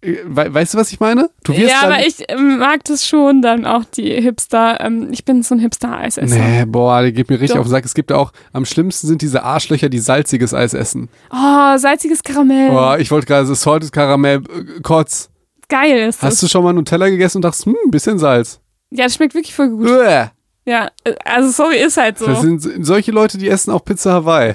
äh, 0.00 0.16
we 0.24 0.52
weißt 0.52 0.74
du, 0.74 0.78
was 0.78 0.92
ich 0.92 1.00
meine? 1.00 1.30
Du 1.44 1.52
wirst 1.56 1.70
ja, 1.70 1.82
aber 1.82 2.06
ich 2.06 2.24
ähm, 2.28 2.58
mag 2.58 2.84
das 2.84 3.06
schon 3.06 3.42
dann 3.42 3.64
auch, 3.64 3.84
die 3.84 4.20
Hipster. 4.20 4.80
Ähm, 4.80 5.08
ich 5.10 5.24
bin 5.24 5.42
so 5.42 5.54
ein 5.54 5.60
Hipster-Eisesser. 5.60 6.36
Nee, 6.36 6.64
boah, 6.66 7.02
die 7.02 7.12
geht 7.12 7.28
mir 7.28 7.36
richtig 7.36 7.54
Doch. 7.54 7.60
auf 7.60 7.66
den 7.66 7.70
Sack. 7.70 7.84
Es 7.84 7.94
gibt 7.94 8.10
ja 8.10 8.16
auch, 8.16 8.32
am 8.52 8.64
schlimmsten 8.64 9.06
sind 9.06 9.22
diese 9.22 9.42
Arschlöcher, 9.42 9.88
die 9.88 9.98
salziges 9.98 10.54
Eis 10.54 10.74
essen. 10.74 11.08
Oh, 11.30 11.76
salziges 11.78 12.22
Karamell. 12.22 12.70
Boah, 12.70 12.98
ich 12.98 13.10
wollte 13.10 13.26
gerade 13.26 13.46
so 13.46 13.54
Salted 13.54 13.92
Karamell, 13.92 14.38
äh, 14.38 14.80
Kotz. 14.82 15.30
Geil 15.68 16.08
ist 16.08 16.22
das. 16.22 16.32
Hast 16.32 16.42
du 16.42 16.48
schon 16.48 16.62
mal 16.62 16.72
Nutella 16.72 17.08
gegessen 17.08 17.38
und 17.38 17.42
dachtest, 17.42 17.66
hm, 17.66 17.76
ein 17.86 17.90
bisschen 17.90 18.18
Salz? 18.18 18.60
Ja, 18.90 19.04
das 19.04 19.14
schmeckt 19.14 19.34
wirklich 19.34 19.54
voll 19.54 19.70
gut. 19.70 19.88
Uäh. 19.88 20.26
Ja, 20.66 20.90
äh, 21.04 21.14
also 21.24 21.50
sorry, 21.50 21.78
ist 21.78 21.96
halt 21.96 22.18
so. 22.18 22.26
Das 22.26 22.40
sind 22.42 22.84
solche 22.84 23.12
Leute, 23.12 23.38
die 23.38 23.48
essen 23.48 23.70
auch 23.72 23.84
Pizza 23.84 24.12
Hawaii. 24.12 24.54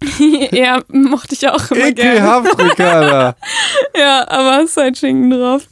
ja, 0.52 0.80
mochte 0.88 1.34
ich 1.34 1.48
auch 1.48 1.70
immer 1.72 1.90
gerne. 1.90 2.12
Ekelhaft, 2.12 2.58
Ricarda. 2.62 3.36
Ja, 3.96 4.28
aber 4.28 4.62
es 4.62 4.70
ist 4.70 4.76
halt 4.76 4.96
Schinken 4.98 5.30
drauf. 5.30 5.62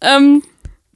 Ähm, 0.00 0.42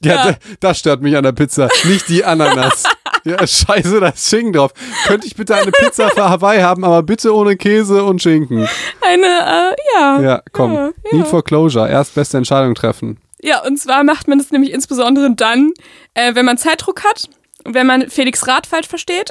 Ja, 0.03 0.15
Ja. 0.15 0.25
Da, 0.33 0.37
das 0.59 0.79
stört 0.81 1.03
mich 1.03 1.17
an 1.17 1.23
der 1.23 1.33
Pizza, 1.33 1.69
nicht 1.85 2.09
die 2.09 2.25
Ananas. 2.25 2.83
ja, 3.25 3.47
scheiße, 3.47 4.01
da 4.01 4.09
ist 4.09 4.29
Schinken 4.29 4.55
drauf. 4.55 4.73
Könnte 5.07 5.27
ich 5.27 5.37
bitte 5.37 5.55
eine 5.55 5.71
Pizza 5.71 6.09
für 6.11 6.29
Hawaii 6.29 6.63
haben, 6.63 6.83
aber 6.85 7.03
bitte 7.05 7.33
ohne 7.33 7.57
Käse 7.57 8.03
und 8.03 8.21
Schinken. 8.23 8.67
eine, 9.03 9.27
äh, 9.27 9.77
ja. 9.95 10.21
Ja, 10.21 10.43
komm. 10.53 10.73
Ja, 10.73 10.91
Need 11.13 11.29
for 11.29 11.45
Closure. 11.45 11.89
Erst 11.89 12.15
beste 12.17 12.39
Entscheidung 12.39 12.75
treffen. 12.75 13.19
Ja, 13.41 13.63
und 13.65 13.79
zwar 13.79 14.03
macht 14.03 14.27
man 14.27 14.39
das 14.39 14.51
nämlich 14.51 14.73
insbesondere 14.73 15.31
dann, 15.33 15.73
äh, 16.15 16.35
wenn 16.35 16.47
man 16.47 16.59
Zeitdruck 16.59 17.05
hat, 17.05 17.29
wenn 17.65 17.87
man 17.87 18.11
Felix 18.11 18.47
Rat 18.47 18.67
falsch 18.67 18.89
versteht, 18.89 19.31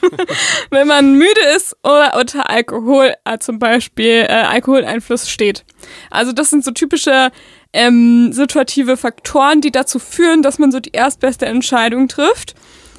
wenn 0.70 0.86
man 0.86 1.14
müde 1.14 1.40
ist 1.56 1.76
oder 1.82 2.16
unter 2.18 2.50
Alkohol, 2.50 3.14
äh, 3.24 3.38
zum 3.38 3.58
Beispiel 3.58 4.26
äh, 4.28 4.32
Alkoholeinfluss 4.32 5.28
steht. 5.30 5.64
Also 6.10 6.32
das 6.32 6.50
sind 6.50 6.64
so 6.64 6.70
typische 6.70 7.30
ähm, 7.72 8.32
situative 8.32 8.96
Faktoren, 8.96 9.60
die 9.60 9.70
dazu 9.70 9.98
führen, 9.98 10.42
dass 10.42 10.58
man 10.58 10.70
so 10.70 10.80
die 10.80 10.92
erstbeste 10.92 11.46
Entscheidung 11.46 12.08
trifft. 12.08 12.54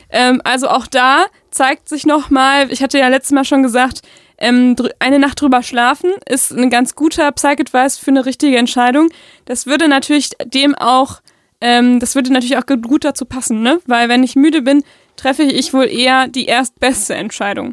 Ähm, 0.10 0.42
also 0.44 0.70
auch 0.70 0.88
da 0.88 1.26
zeigt 1.52 1.90
sich 1.90 2.06
nochmal, 2.06 2.72
ich 2.72 2.82
hatte 2.82 3.00
ja 3.00 3.08
letztes 3.08 3.32
Mal 3.32 3.46
schon 3.46 3.64
gesagt, 3.64 4.02
ähm, 4.38 4.76
eine 5.00 5.20
Nacht 5.20 5.42
drüber 5.42 5.64
schlafen 5.64 6.12
ist 6.28 6.52
ein 6.52 6.70
ganz 6.70 6.96
guter 6.96 7.32
Psych-Advice 7.32 7.98
für 7.98 8.12
eine 8.12 8.26
richtige 8.26 8.58
Entscheidung. 8.58 9.10
Das 9.46 9.68
würde 9.68 9.88
natürlich 9.88 10.32
dem 10.44 10.76
auch, 10.76 11.22
ähm, 11.66 12.02
das 12.02 12.14
würde 12.14 12.34
natürlich 12.34 12.58
auch 12.58 12.66
gut 12.66 13.06
dazu 13.06 13.24
passen, 13.24 13.62
ne? 13.62 13.80
Weil 13.88 14.10
wenn 14.10 14.22
ich 14.22 14.36
müde 14.36 14.62
bin, 14.62 14.84
treffe 15.16 15.44
ich 15.44 15.74
wohl 15.74 15.86
eher 15.86 16.28
die 16.28 16.46
erstbeste 16.46 17.16
Entscheidung. 17.16 17.72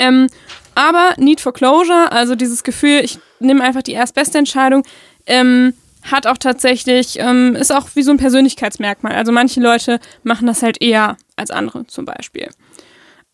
Ähm, 0.00 0.26
aber 0.74 1.14
Need 1.16 1.40
for 1.40 1.52
Closure, 1.52 2.10
also 2.10 2.34
dieses 2.34 2.64
Gefühl, 2.64 3.00
ich 3.04 3.20
nehme 3.38 3.62
einfach 3.62 3.82
die 3.82 3.92
erstbeste 3.92 4.38
Entscheidung, 4.38 4.82
ähm, 5.26 5.72
hat 6.02 6.26
auch 6.26 6.36
tatsächlich, 6.36 7.20
ähm, 7.20 7.54
ist 7.54 7.72
auch 7.72 7.90
wie 7.94 8.02
so 8.02 8.10
ein 8.10 8.16
Persönlichkeitsmerkmal. 8.16 9.12
Also 9.12 9.30
manche 9.30 9.60
Leute 9.60 10.00
machen 10.24 10.48
das 10.48 10.64
halt 10.64 10.82
eher 10.82 11.16
als 11.36 11.52
andere 11.52 11.86
zum 11.86 12.06
Beispiel. 12.06 12.48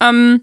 Ähm, 0.00 0.42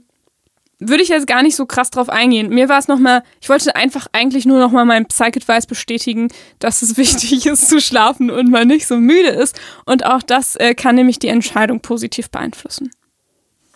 würde 0.79 1.03
ich 1.03 1.09
jetzt 1.09 1.27
gar 1.27 1.43
nicht 1.43 1.55
so 1.55 1.65
krass 1.65 1.89
drauf 1.89 2.09
eingehen. 2.09 2.49
Mir 2.49 2.69
war 2.69 2.79
es 2.79 2.87
nochmal, 2.87 3.23
ich 3.41 3.49
wollte 3.49 3.75
einfach 3.75 4.07
eigentlich 4.11 4.45
nur 4.45 4.59
nochmal 4.59 4.85
meinen 4.85 5.05
Psych-Advice 5.05 5.67
bestätigen, 5.67 6.29
dass 6.59 6.81
es 6.81 6.97
wichtig 6.97 7.45
ist 7.45 7.69
zu 7.69 7.79
schlafen 7.79 8.29
und 8.29 8.49
man 8.49 8.67
nicht 8.67 8.87
so 8.87 8.97
müde 8.97 9.29
ist. 9.29 9.59
Und 9.85 10.05
auch 10.05 10.21
das 10.21 10.55
äh, 10.55 10.75
kann 10.75 10.95
nämlich 10.95 11.19
die 11.19 11.27
Entscheidung 11.27 11.79
positiv 11.79 12.29
beeinflussen. 12.29 12.91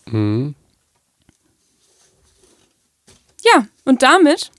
Mhm. 0.05 0.55
Ja, 3.43 3.65
und 3.85 4.03
damit, 4.03 4.51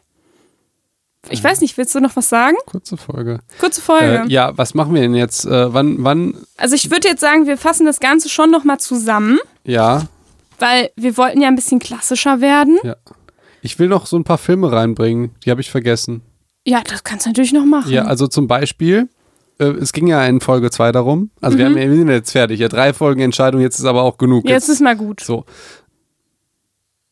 ich 1.29 1.43
weiß 1.43 1.61
nicht, 1.61 1.77
willst 1.77 1.95
du 1.95 2.01
noch 2.01 2.17
was 2.17 2.29
sagen? 2.29 2.57
Kurze 2.67 2.97
Folge. 2.97 3.41
Kurze 3.61 3.83
Folge. 3.83 4.25
Äh, 4.27 4.33
ja, 4.33 4.57
was 4.57 4.73
machen 4.75 4.95
wir 4.95 5.03
denn 5.03 5.15
jetzt? 5.15 5.45
Äh, 5.45 5.75
wann, 5.75 6.03
wann, 6.05 6.35
Also 6.57 6.75
ich 6.75 6.91
würde 6.91 7.09
jetzt 7.09 7.21
sagen, 7.21 7.47
wir 7.47 7.59
fassen 7.59 7.85
das 7.85 8.01
Ganze 8.01 8.29
schon 8.29 8.51
nochmal 8.51 8.79
zusammen, 8.79 9.39
ja, 9.65 10.07
weil 10.59 10.91
wir 10.97 11.17
wollten 11.17 11.41
ja 11.41 11.49
ein 11.49 11.55
bisschen 11.57 11.79
klassischer 11.79 12.41
werden. 12.41 12.79
ja. 12.85 12.97
Ich 13.61 13.79
will 13.81 13.89
noch 13.89 14.07
so 14.07 14.17
ein 14.17 14.23
paar 14.23 14.39
Filme 14.39 14.71
reinbringen, 14.71 15.33
die 15.45 15.51
habe 15.51 15.61
ich 15.61 15.69
vergessen. 15.71 16.23
Ja, 16.65 16.81
das 16.89 17.03
kannst 17.03 17.27
du 17.27 17.31
natürlich 17.31 17.53
noch 17.53 17.65
machen. 17.65 17.91
Ja, 17.93 18.05
also 18.05 18.29
zum 18.29 18.47
Beispiel, 18.47 19.09
äh, 19.59 19.65
es 19.65 19.93
ging 19.93 20.07
ja 20.07 20.25
in 20.27 20.41
Folge 20.41 20.71
2 20.71 20.93
darum, 20.93 21.31
also 21.41 21.59
wir, 21.59 21.65
haben, 21.67 21.77
ja- 21.77 21.89
wir 21.91 21.97
sind 21.97 22.09
jetzt 22.09 22.31
fertig, 22.31 22.61
ja, 22.61 22.69
drei 22.69 22.93
Folgen 22.93 23.21
Entscheidung, 23.21 23.61
jetzt 23.61 23.81
ist 23.81 23.85
aber 23.85 24.03
auch 24.05 24.17
genug. 24.17 24.49
Jetzt 24.49 24.69
ist 24.69 24.81
mal 24.81 24.97
gut. 24.97 25.21
So. 25.21 25.45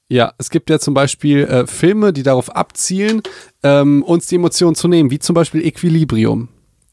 Ja, 0.09 0.35
es 0.39 0.51
gibt 0.51 0.71
ja 0.71 0.79
zum 0.79 0.95
Beispiel 0.95 1.41
äh, 1.45 1.67
Filme, 1.67 2.13
die 2.13 2.23
darauf 2.23 2.55
abzielen, 2.55 3.23
ähm, 3.65 4.05
uns 4.05 4.29
die 4.29 4.37
Emotionen 4.37 4.77
zu 4.77 4.87
nehmen, 4.87 5.11
wie 5.11 5.19
zum 5.19 5.35
Beispiel 5.35 5.65
Equilibrium. 5.67 6.49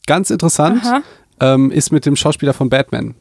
Ganz 0.06 0.30
interessant. 0.30 0.82
Ähm, 1.40 1.70
ist 1.70 1.92
mit 1.92 2.06
dem 2.06 2.16
Schauspieler 2.16 2.54
von 2.54 2.68
Batman. 2.70 3.14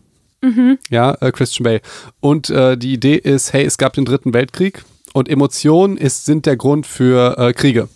Ja, 0.89 1.13
äh, 1.21 1.31
Christian 1.31 1.63
Bale. 1.63 1.81
Und 2.19 2.49
äh, 2.49 2.77
die 2.77 2.93
Idee 2.93 3.15
ist, 3.15 3.53
hey, 3.53 3.63
es 3.65 3.77
gab 3.77 3.93
den 3.93 4.03
dritten 4.05 4.33
Weltkrieg 4.33 4.83
und 5.13 5.29
Emotionen 5.29 5.95
ist, 5.97 6.25
sind 6.25 6.45
der 6.45 6.57
Grund 6.57 6.85
für 6.85 7.37
äh, 7.37 7.53
Kriege. 7.53 7.87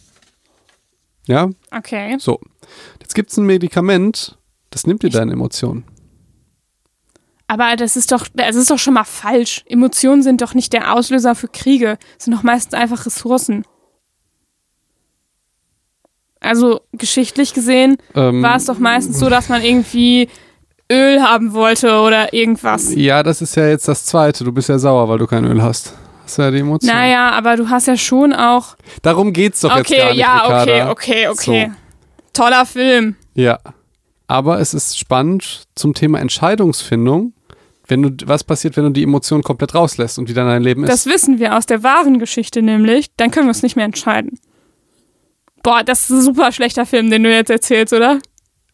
Ja, 1.28 1.50
Okay. 1.76 2.16
so. 2.20 2.40
Jetzt 3.02 3.16
gibt 3.16 3.32
es 3.32 3.38
ein 3.38 3.46
Medikament, 3.46 4.38
das 4.70 4.88
nimmt 4.88 5.04
dir 5.04 5.10
deine 5.10 5.34
Emotionen. 5.34 5.84
Aber 7.48 7.76
das 7.78 7.96
ist 7.98 8.12
doch, 8.12 8.28
das 8.34 8.56
ist 8.56 8.70
doch 8.72 8.80
schon 8.80 8.94
mal 8.94 9.04
falsch. 9.06 9.64
Emotionen 9.68 10.22
sind 10.24 10.42
doch 10.42 10.54
nicht 10.54 10.72
der 10.74 10.94
Auslöser 10.94 11.34
für 11.36 11.48
Kriege. 11.48 11.98
Das 12.16 12.26
sind 12.26 12.34
doch 12.34 12.44
meistens 12.44 12.74
einfach 12.74 13.06
Ressourcen. 13.06 13.64
Also 16.40 16.82
geschichtlich 16.94 17.54
gesehen 17.54 17.98
Ähm, 18.16 18.42
war 18.44 18.56
es 18.58 18.66
doch 18.66 18.80
meistens 18.80 19.18
so, 19.20 19.30
dass 19.30 19.50
man 19.50 19.64
irgendwie 19.64 20.30
Öl 20.92 21.22
haben 21.22 21.54
wollte 21.54 22.00
oder 22.00 22.34
irgendwas. 22.34 22.94
Ja, 22.96 23.24
das 23.24 23.42
ist 23.42 23.56
ja 23.56 23.68
jetzt 23.68 23.88
das 23.88 24.06
Zweite. 24.06 24.44
Du 24.44 24.52
bist 24.52 24.70
ja 24.70 24.80
sauer, 24.80 25.10
weil 25.10 25.18
du 25.18 25.28
kein 25.28 25.44
Öl 25.46 25.62
hast. 25.62 25.94
Das 26.24 26.34
ist 26.34 26.38
ja 26.38 26.52
die 26.52 26.60
Emotion. 26.60 26.94
Naja, 26.94 27.32
aber 27.32 27.56
du 27.56 27.70
hast 27.70 27.88
ja 27.88 27.98
schon 27.98 28.34
auch. 28.34 28.76
Darum 29.02 29.34
geht's 29.34 29.62
doch 29.62 29.76
jetzt 29.78 29.92
Okay, 29.92 30.00
gar 30.00 30.10
nicht, 30.10 30.20
ja, 30.20 30.46
okay, 30.46 30.72
Ricarda. 30.72 30.92
okay, 30.92 31.28
okay. 31.28 31.72
Toller 32.34 32.66
Film. 32.66 33.16
Ja. 33.34 33.58
Aber 34.28 34.60
es 34.60 34.74
ist 34.74 34.98
spannend 34.98 35.64
zum 35.76 35.94
Thema 35.94 36.20
Entscheidungsfindung, 36.20 37.32
wenn 37.88 38.02
du, 38.04 38.28
was 38.28 38.44
passiert, 38.44 38.76
wenn 38.76 38.84
du 38.84 38.90
die 38.90 39.04
Emotionen 39.04 39.42
komplett 39.42 39.74
rauslässt 39.74 40.20
und 40.20 40.28
wie 40.30 40.34
dann 40.34 40.48
dein 40.48 40.62
Leben 40.64 40.84
ist. 40.84 40.92
Das 40.92 41.06
wissen 41.06 41.40
wir 41.40 41.56
aus 41.58 41.66
der 41.66 41.84
wahren 41.84 42.20
Geschichte 42.20 42.62
nämlich. 42.62 43.08
Dann 43.16 43.32
können 43.32 43.46
wir 43.46 43.52
uns 43.52 43.64
nicht 43.64 43.78
mehr 43.78 43.86
entscheiden. 43.86 44.38
Boah, 45.64 45.84
das 45.84 46.04
ist 46.04 46.10
ein 46.10 46.22
super 46.22 46.52
schlechter 46.52 46.86
Film, 46.86 47.10
den 47.10 47.24
du 47.24 47.32
jetzt 47.32 47.50
erzählst, 47.50 47.94
oder? 47.94 48.20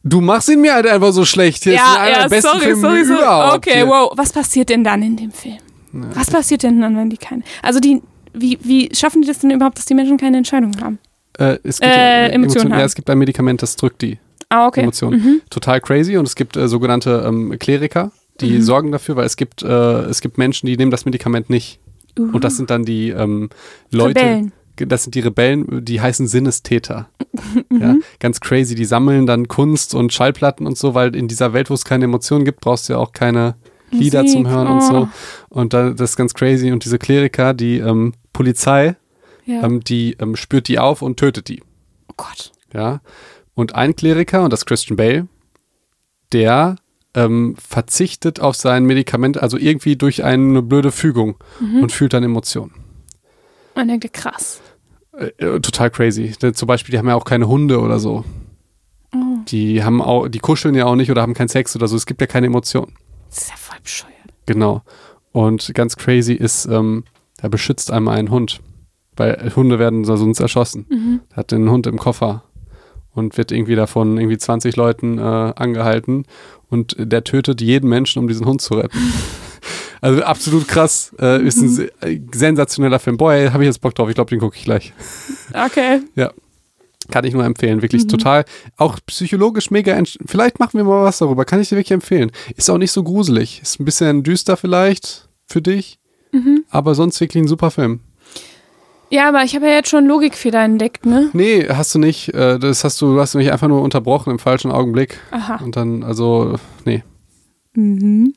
Du 0.04 0.20
machst 0.20 0.50
ihn 0.50 0.60
mir 0.62 0.74
halt 0.74 0.86
einfach 0.86 1.14
so 1.14 1.24
schlecht. 1.24 1.64
Hier 1.64 1.76
ist 1.76 1.82
einer 1.98 2.24
der 2.24 2.30
besten 2.30 2.50
sorry, 2.52 2.60
Filme 2.66 2.82
sorry, 2.82 3.06
sorry. 3.06 3.20
überhaupt. 3.20 3.56
Okay, 3.58 3.74
hier. 3.76 3.88
wow. 3.88 4.12
Was 4.16 4.34
passiert 4.34 4.70
denn 4.70 4.84
dann 4.84 5.02
in 5.02 5.16
dem 5.16 5.32
Film? 5.32 5.58
Was 5.94 6.30
passiert 6.30 6.64
denn 6.64 6.82
dann, 6.82 6.98
wenn 6.98 7.10
die 7.10 7.18
keine. 7.18 7.44
Also 7.62 7.80
die, 7.80 8.02
wie, 8.34 8.58
wie 8.64 8.90
schaffen 8.94 9.22
die 9.22 9.28
das 9.28 9.40
denn 9.40 9.52
überhaupt, 9.52 9.78
dass 9.78 9.86
die 9.86 9.94
Menschen 9.94 10.18
keine 10.18 10.38
Entscheidung 10.38 10.72
haben? 10.82 11.00
Äh, 11.38 11.58
es 11.64 11.80
gibt 11.80 11.94
Äh, 11.94 12.28
ja, 12.28 12.34
Emotionen 12.34 12.72
Ja, 12.72 12.78
haben. 12.78 12.86
es 12.86 12.96
gibt 12.96 13.10
ein 13.10 13.18
Medikament, 13.18 13.62
das 13.62 13.76
drückt 13.76 14.02
die 14.02 14.18
Ah, 14.50 14.68
okay. 14.68 14.82
Emotionen. 14.82 15.42
Total 15.50 15.80
crazy. 15.82 16.18
Und 16.18 16.28
es 16.28 16.36
gibt 16.36 16.58
äh, 16.58 16.68
sogenannte 16.68 17.24
ähm, 17.26 17.58
Kleriker, 17.58 18.12
die 18.42 18.52
Mhm. 18.58 18.62
sorgen 18.62 18.92
dafür, 18.92 19.16
weil 19.16 19.26
es 19.26 19.38
gibt, 19.38 19.64
äh, 19.64 19.68
es 19.68 20.20
gibt 20.22 20.38
Menschen, 20.38 20.68
die 20.68 20.76
nehmen 20.78 20.92
das 20.92 21.06
Medikament 21.06 21.50
nicht. 21.50 21.80
Und 22.18 22.44
das 22.44 22.58
sind 22.58 22.70
dann 22.70 22.84
die 22.86 23.10
ähm, 23.10 23.50
Leute. 23.92 24.20
Rebellen. 24.20 24.52
Das 24.78 25.04
sind 25.04 25.16
die 25.16 25.20
Rebellen, 25.20 25.84
die 25.86 26.02
heißen 26.02 26.28
Sinnestäter. 26.28 27.10
Mhm. 27.70 27.82
Ja, 27.82 27.96
ganz 28.20 28.40
crazy. 28.40 28.74
Die 28.76 28.86
sammeln 28.86 29.26
dann 29.26 29.48
Kunst 29.48 29.96
und 29.96 30.14
Schallplatten 30.14 30.66
und 30.68 30.78
so, 30.78 30.94
weil 30.94 31.16
in 31.16 31.28
dieser 31.28 31.52
Welt, 31.54 31.70
wo 31.70 31.74
es 31.74 31.84
keine 31.84 32.06
Emotionen 32.06 32.46
gibt, 32.46 32.62
brauchst 32.62 32.88
du 32.88 32.94
ja 32.94 33.00
auch 33.00 33.12
keine 33.12 33.56
Lieder 33.92 34.22
Musik, 34.22 34.38
zum 34.38 34.48
Hören 34.50 34.68
und 34.68 34.78
oh. 34.78 34.82
so. 34.82 35.10
Und 35.50 35.74
da, 35.74 35.90
das 35.90 36.12
ist 36.12 36.16
ganz 36.18 36.34
crazy. 36.34 36.72
Und 36.72 36.86
diese 36.86 37.00
Kleriker, 37.00 37.54
die 37.54 37.78
ähm, 37.80 38.14
Polizei, 38.34 38.96
Ja. 39.46 39.64
ähm, 39.64 39.84
die 39.84 40.16
ähm, 40.20 40.36
spürt 40.36 40.68
die 40.68 40.80
auf 40.80 41.02
und 41.02 41.18
tötet 41.18 41.48
die. 41.50 41.62
oh 42.10 42.14
Gott. 42.18 42.52
Ja. 42.74 43.02
Und 43.56 43.76
ein 43.76 43.96
Kleriker, 43.96 44.44
und 44.44 44.54
das 44.54 44.62
ist 44.62 44.66
Christian 44.66 44.96
Bale, 44.98 45.28
der 46.32 46.76
ähm, 47.16 47.56
verzichtet 47.60 48.40
auf 48.40 48.56
sein 48.56 48.86
Medikament, 48.86 49.38
also 49.42 49.58
irgendwie 49.58 49.96
durch 49.96 50.24
eine 50.24 50.62
blöde 50.62 50.92
Fügung 50.92 51.36
Mhm. 51.60 51.82
und 51.84 51.92
fühlt 51.92 52.14
dann 52.14 52.24
Emotionen. 52.24 52.72
Man 53.76 53.88
denkt, 53.88 54.12
krass. 54.14 54.62
Äh, 55.18 55.26
äh, 55.38 55.60
total 55.60 55.90
crazy. 55.90 56.34
Denn 56.42 56.54
Zum 56.54 56.68
Beispiel, 56.68 56.92
die 56.92 56.98
haben 56.98 57.08
ja 57.08 57.16
auch 57.16 57.26
keine 57.26 57.48
Hunde 57.48 57.80
oder 57.80 58.00
so. 58.00 58.24
Oh. 59.14 59.18
Die 59.48 59.84
haben 59.84 60.02
auch, 60.02 60.28
die 60.28 60.40
kuscheln 60.40 60.76
ja 60.76 60.86
auch 60.86 60.96
nicht 60.96 61.12
oder 61.12 61.22
haben 61.22 61.34
keinen 61.34 61.50
Sex 61.50 61.76
oder 61.76 61.88
so. 61.88 61.96
Es 61.96 62.06
gibt 62.06 62.22
ja 62.22 62.28
keine 62.28 62.48
Emotionen. 62.48 62.94
Das 63.30 63.40
ist 63.40 63.50
ja 63.50 63.56
voll 63.56 63.80
bescheuert. 63.82 64.14
Genau. 64.46 64.82
Und 65.32 65.74
ganz 65.74 65.98
crazy 65.98 66.34
ist, 66.34 66.66
ähm, 66.66 67.04
er 67.40 67.50
beschützt 67.50 67.92
einmal 67.92 68.18
einen 68.18 68.30
Hund. 68.30 68.62
Weil 69.16 69.52
Hunde 69.56 69.78
werden 69.78 70.06
sonst 70.06 70.40
erschossen. 70.40 70.86
Mhm. 70.90 71.20
Er 71.32 71.38
hat 71.38 71.52
den 71.52 71.70
Hund 71.70 71.86
im 71.86 72.00
Koffer 72.00 72.44
und 73.14 73.38
wird 73.38 73.52
irgendwie 73.52 73.76
davon 73.76 74.18
irgendwie 74.18 74.38
20 74.38 74.76
Leuten 74.76 75.20
äh, 75.20 75.22
angehalten 75.22 76.26
und 76.70 76.96
der 76.98 77.24
tötet 77.24 77.62
jeden 77.62 77.90
Menschen, 77.90 78.20
um 78.20 78.28
diesen 78.28 78.46
Hund 78.46 78.62
zu 78.62 78.76
retten. 78.76 78.98
Also 80.04 80.22
absolut 80.24 80.68
krass. 80.68 81.14
Äh, 81.20 81.46
ist 81.48 81.62
ein 81.62 81.70
se- 81.70 81.92
äh, 82.02 82.20
sensationeller 82.34 83.00
Film. 83.00 83.16
Boah, 83.18 83.34
ey, 83.34 83.48
habe 83.50 83.64
ich 83.64 83.68
jetzt 83.68 83.80
Bock 83.80 83.96
drauf. 83.96 84.10
Ich 84.10 84.16
glaube, 84.16 84.30
den 84.30 84.40
gucke 84.40 84.58
ich 84.58 84.66
gleich. 84.66 84.92
Okay. 85.54 86.02
Kann 87.12 87.26
ich 87.26 87.34
nur 87.34 87.44
empfehlen. 87.44 87.82
Wirklich 87.82 88.04
Mhm. 88.04 88.08
total, 88.10 88.46
auch 88.78 88.98
psychologisch 89.06 89.72
mega. 89.72 89.98
Vielleicht 90.26 90.60
machen 90.60 90.78
wir 90.78 90.84
mal 90.86 91.04
was 91.04 91.18
darüber. 91.18 91.44
Kann 91.46 91.60
ich 91.60 91.70
dir 91.70 91.76
wirklich 91.78 91.92
empfehlen. 91.92 92.32
Ist 92.56 92.70
auch 92.70 92.78
nicht 92.78 92.92
so 92.92 93.04
gruselig. 93.04 93.62
Ist 93.62 93.80
ein 93.80 93.86
bisschen 93.86 94.24
düster 94.24 94.56
vielleicht 94.58 95.28
für 95.48 95.62
dich. 95.62 96.00
Mhm. 96.32 96.64
Aber 96.70 96.96
sonst 96.96 97.20
wirklich 97.20 97.44
ein 97.44 97.48
super 97.48 97.72
Film. 97.72 98.00
Ja, 99.10 99.28
aber 99.30 99.44
ich 99.44 99.54
habe 99.56 99.68
ja 99.68 99.74
jetzt 99.74 99.90
schon 99.90 100.06
Logikfehler 100.06 100.64
entdeckt, 100.64 101.06
ne? 101.06 101.30
Nee, 101.34 101.68
hast 101.70 101.94
du 101.94 102.00
nicht. 102.00 102.34
Äh, 102.34 102.58
Das 102.58 102.84
hast 102.84 103.02
du, 103.02 103.14
du 103.14 103.20
hast 103.22 103.36
mich 103.36 103.52
einfach 103.52 103.68
nur 103.68 103.82
unterbrochen 103.82 104.32
im 104.32 104.40
falschen 104.40 104.72
Augenblick. 104.72 105.20
Aha. 105.32 105.64
Und 105.64 105.76
dann, 105.76 106.04
also, 106.04 106.56
nee. 106.86 107.04
Mhm. 107.74 108.34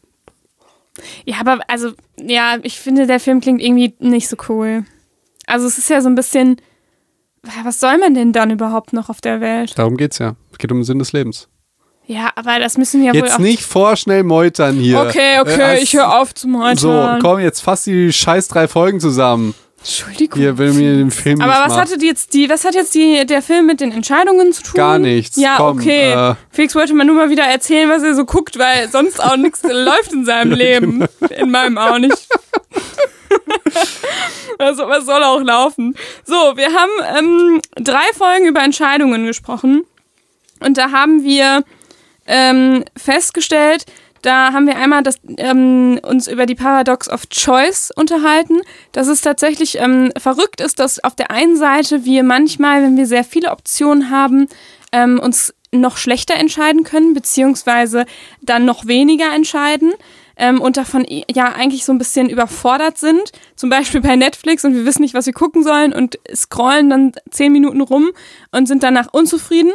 Ja, 1.25 1.37
aber 1.41 1.61
also, 1.69 1.93
ja, 2.21 2.57
ich 2.63 2.79
finde, 2.81 3.07
der 3.07 3.21
Film 3.21 3.41
klingt 3.41 3.63
irgendwie 3.63 3.95
nicht 3.99 4.29
so 4.29 4.37
cool. 4.49 4.85
Also 5.47 5.67
es 5.67 5.79
ist 5.79 5.91
ja 5.91 6.01
so 6.01 6.09
ein 6.09 6.15
bisschen, 6.15 6.57
was 7.65 7.81
soll 7.81 7.99
man 7.99 8.15
denn 8.15 8.33
dann 8.33 8.51
überhaupt 8.51 8.93
noch 8.93 9.09
auf 9.09 9.21
der 9.21 9.41
Welt? 9.41 9.79
Darum 9.79 9.97
geht's 9.97 10.19
ja. 10.19 10.35
Es 10.53 10.59
geht 10.59 10.73
um 10.73 10.79
den 10.79 10.85
Sinn 10.85 10.99
des 10.99 11.13
Lebens. 11.13 11.49
Ja, 12.07 12.31
aber 12.37 12.61
das 12.61 12.79
müssen 12.79 13.01
wir 13.01 13.09
ja 13.09 13.13
wohl 13.15 13.27
jetzt 13.27 13.35
auch. 13.35 13.39
nicht 13.41 13.63
vorschnell 13.63 14.23
meutern 14.23 14.77
hier. 14.77 15.01
Okay, 15.01 15.41
okay, 15.41 15.77
Äh, 15.77 15.83
ich 15.83 15.93
höre 15.93 16.21
auf 16.21 16.35
zu 16.35 16.47
meutern. 16.47 16.77
So, 16.77 17.09
komm, 17.21 17.41
jetzt 17.41 17.61
fass 17.61 17.83
die 17.83 18.13
scheiß 18.13 18.47
drei 18.49 18.69
Folgen 18.69 19.01
zusammen. 19.01 19.55
Entschuldigung. 19.87 20.40
Hier 20.40 20.59
will 20.59 20.72
mir 20.72 20.96
den 20.96 21.12
Film 21.12 21.40
aber 21.40 21.64
was 21.64 21.77
hatte 21.77 21.96
die 21.96 22.07
jetzt 22.07 22.35
die, 22.35 22.51
was 22.51 22.64
hat 22.64 22.75
jetzt 22.75 22.92
die, 22.92 23.25
der 23.25 23.40
Film 23.40 23.66
mit 23.66 23.81
den 23.81 23.92
Entscheidungen 23.92 24.53
zu 24.53 24.64
tun? 24.64 24.75
Gar 24.75 24.99
nichts. 24.99 25.37
Ja, 25.37 25.55
Komm, 25.59 25.79
okay. 25.79 26.11
äh. 26.12 26.35
Felix 26.51 26.75
wollte 26.75 26.92
mal 26.92 27.05
nur 27.05 27.14
mal 27.14 27.31
wieder 27.31 27.44
erzählen, 27.44 27.88
was 27.88 28.03
er 28.03 28.16
so 28.16 28.25
guckt, 28.25 28.59
weil 28.59 28.88
sonst 28.88 29.22
auch 29.22 29.37
nichts 29.37 29.62
läuft 29.70 30.12
in 30.12 30.25
seinem 30.25 30.51
Leben. 30.51 31.07
In 31.31 31.53
meinem 31.53 31.79
auch 31.79 31.99
nicht. 31.99 32.16
also, 34.59 34.88
was 34.88 35.07
soll 35.07 35.22
auch 35.22 35.40
laufen? 35.40 35.94
So, 36.25 36.35
wir 36.35 36.72
haben 36.72 36.90
ähm, 37.18 37.61
drei 37.77 38.12
Folgen 38.12 38.46
über 38.46 38.64
Entscheidungen 38.64 39.25
gesprochen. 39.25 39.85
Und 40.59 40.79
da 40.79 40.90
haben 40.90 41.22
wir 41.22 41.62
ähm, 42.27 42.85
festgestellt, 42.96 43.87
da 44.27 44.53
haben 44.53 44.67
wir 44.67 44.77
einmal 44.77 45.03
das, 45.03 45.17
ähm, 45.39 45.99
uns 46.03 46.27
über 46.29 46.47
die 46.47 46.55
Paradox 46.55 47.09
of 47.09 47.29
Choice 47.29 47.91
unterhalten, 47.95 48.61
dass 48.93 49.07
es 49.09 49.21
tatsächlich 49.21 49.79
ähm, 49.79 50.12
verrückt 50.19 50.61
ist, 50.61 50.79
dass 50.81 51.03
auf 51.03 51.15
der 51.15 51.31
einen 51.31 51.57
Seite 51.57 52.05
wir 52.05 52.23
manchmal, 52.25 52.83
wenn 52.83 52.97
wir 52.97 53.07
sehr 53.07 53.25
viele 53.25 53.51
Optionen 53.53 54.11
haben, 54.11 54.49
ähm, 54.93 55.19
uns 55.21 55.55
noch 55.73 55.97
schlechter 55.97 56.35
entscheiden 56.35 56.85
können, 56.85 57.12
beziehungsweise 57.15 58.07
dann 58.41 58.65
noch 58.65 58.87
weniger 58.87 59.33
entscheiden 59.35 59.93
ähm, 60.37 60.61
und 60.61 60.77
davon 60.77 61.05
i- 61.05 61.25
ja 61.31 61.53
eigentlich 61.53 61.85
so 61.85 61.93
ein 61.93 61.99
bisschen 61.99 62.29
überfordert 62.31 62.99
sind. 62.99 63.33
Zum 63.57 63.69
Beispiel 63.71 64.01
bei 64.01 64.17
Netflix 64.17 64.65
und 64.65 64.75
wir 64.75 64.85
wissen 64.87 65.03
nicht, 65.03 65.15
was 65.15 65.27
wir 65.27 65.33
gucken 65.33 65.62
sollen 65.62 65.93
und 65.93 66.19
scrollen 66.35 66.91
dann 66.91 67.12
zehn 67.31 67.53
Minuten 67.53 67.81
rum 67.81 68.11
und 68.53 68.67
sind 68.67 68.83
danach 68.83 69.12
unzufrieden. 69.12 69.73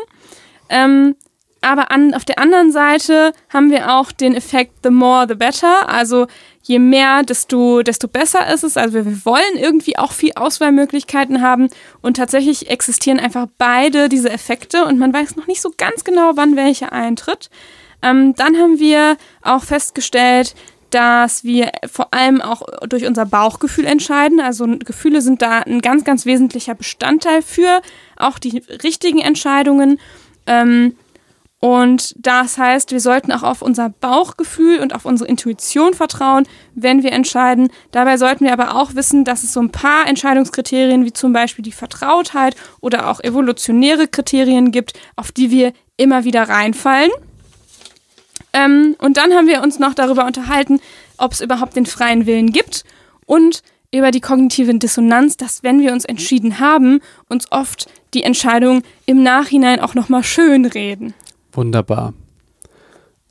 Ähm, 0.70 1.16
aber 1.62 1.92
an, 1.92 2.14
auf 2.16 2.26
der 2.26 2.40
anderen 2.40 2.72
Seite 2.72 3.34
haben 3.50 3.70
wir 3.70 3.94
auch 3.94 4.12
den 4.12 4.34
Effekt 4.36 4.74
the 4.84 4.90
more 4.90 5.28
the 5.28 5.36
better. 5.36 5.88
Also 5.88 6.26
je 6.64 6.80
mehr, 6.80 7.22
desto, 7.22 7.84
desto 7.84 8.08
besser 8.08 8.52
ist 8.52 8.64
es. 8.64 8.78
Also 8.78 8.96
wir, 8.96 9.06
wir 9.06 9.26
wollen 9.26 9.58
irgendwie 9.58 9.98
auch 9.98 10.12
viel 10.12 10.32
Auswahlmöglichkeiten 10.36 11.42
haben. 11.42 11.70
Und 12.02 12.18
tatsächlich 12.18 12.70
existieren 12.70 13.20
einfach 13.20 13.48
beide 13.60 14.10
diese 14.10 14.32
Effekte 14.32 14.86
und 14.86 14.98
man 14.98 15.14
weiß 15.14 15.36
noch 15.36 15.48
nicht 15.48 15.62
so 15.62 15.72
ganz 15.78 16.04
genau, 16.04 16.32
wann 16.36 16.56
welche 16.56 16.92
eintritt. 16.92 17.52
Ähm, 18.02 18.34
dann 18.36 18.58
haben 18.58 18.80
wir 18.80 19.18
auch 19.44 19.64
festgestellt, 19.64 20.56
dass 20.90 21.44
wir 21.44 21.72
vor 21.90 22.14
allem 22.14 22.42
auch 22.42 22.64
durch 22.88 23.06
unser 23.06 23.26
Bauchgefühl 23.26 23.86
entscheiden. 23.86 24.40
Also 24.40 24.66
Gefühle 24.68 25.22
sind 25.22 25.42
da 25.42 25.60
ein 25.60 25.82
ganz, 25.82 26.04
ganz 26.04 26.26
wesentlicher 26.26 26.76
Bestandteil 26.76 27.42
für 27.42 27.82
auch 28.18 28.40
die 28.40 28.64
richtigen 28.84 29.20
Entscheidungen. 29.20 30.00
Ähm, 30.48 30.96
und 31.62 32.16
das 32.18 32.58
heißt, 32.58 32.92
wir 32.92 33.00
sollten 33.00 33.32
auch 33.32 33.44
auf 33.44 33.62
unser 33.62 33.90
Bauchgefühl 33.90 34.80
und 34.80 34.96
auf 34.96 35.06
unsere 35.06 35.30
Intuition 35.30 35.94
vertrauen, 35.94 36.48
wenn 36.74 37.04
wir 37.04 37.12
entscheiden. 37.12 37.70
Dabei 37.92 38.18
sollten 38.18 38.46
wir 38.46 38.54
aber 38.54 38.76
auch 38.76 38.96
wissen, 38.96 39.26
dass 39.26 39.44
es 39.44 39.54
so 39.54 39.62
ein 39.62 39.72
paar 39.72 40.08
Entscheidungskriterien 40.08 41.06
wie 41.06 41.14
zum 41.14 41.34
Beispiel 41.34 41.64
die 41.64 41.72
Vertrautheit 41.72 42.56
oder 42.82 43.12
auch 43.12 43.20
evolutionäre 43.20 44.08
Kriterien 44.08 44.72
gibt, 44.72 44.94
auf 45.16 45.32
die 45.32 45.52
wir 45.52 45.74
immer 45.98 46.24
wieder 46.24 46.50
reinfallen. 46.50 47.12
Ähm, 48.54 48.96
und 48.98 49.18
dann 49.18 49.32
haben 49.32 49.48
wir 49.48 49.62
uns 49.62 49.78
noch 49.78 49.94
darüber 49.94 50.26
unterhalten, 50.26 50.82
ob 51.18 51.34
es 51.34 51.42
überhaupt 51.42 51.76
den 51.76 51.86
freien 51.86 52.26
Willen 52.26 52.52
gibt 52.52 52.86
und 53.28 53.62
über 53.94 54.10
die 54.10 54.22
kognitive 54.22 54.74
Dissonanz, 54.74 55.38
dass 55.38 55.62
wenn 55.62 55.80
wir 55.80 55.94
uns 55.94 56.06
entschieden 56.06 56.60
haben, 56.60 57.02
uns 57.30 57.52
oft 57.52 57.88
die 58.16 58.24
Entscheidung 58.24 58.82
im 59.06 59.22
Nachhinein 59.22 59.80
auch 59.80 59.94
nochmal 59.94 60.24
schön 60.24 60.66
reden. 60.66 61.14
Wunderbar. 61.54 62.14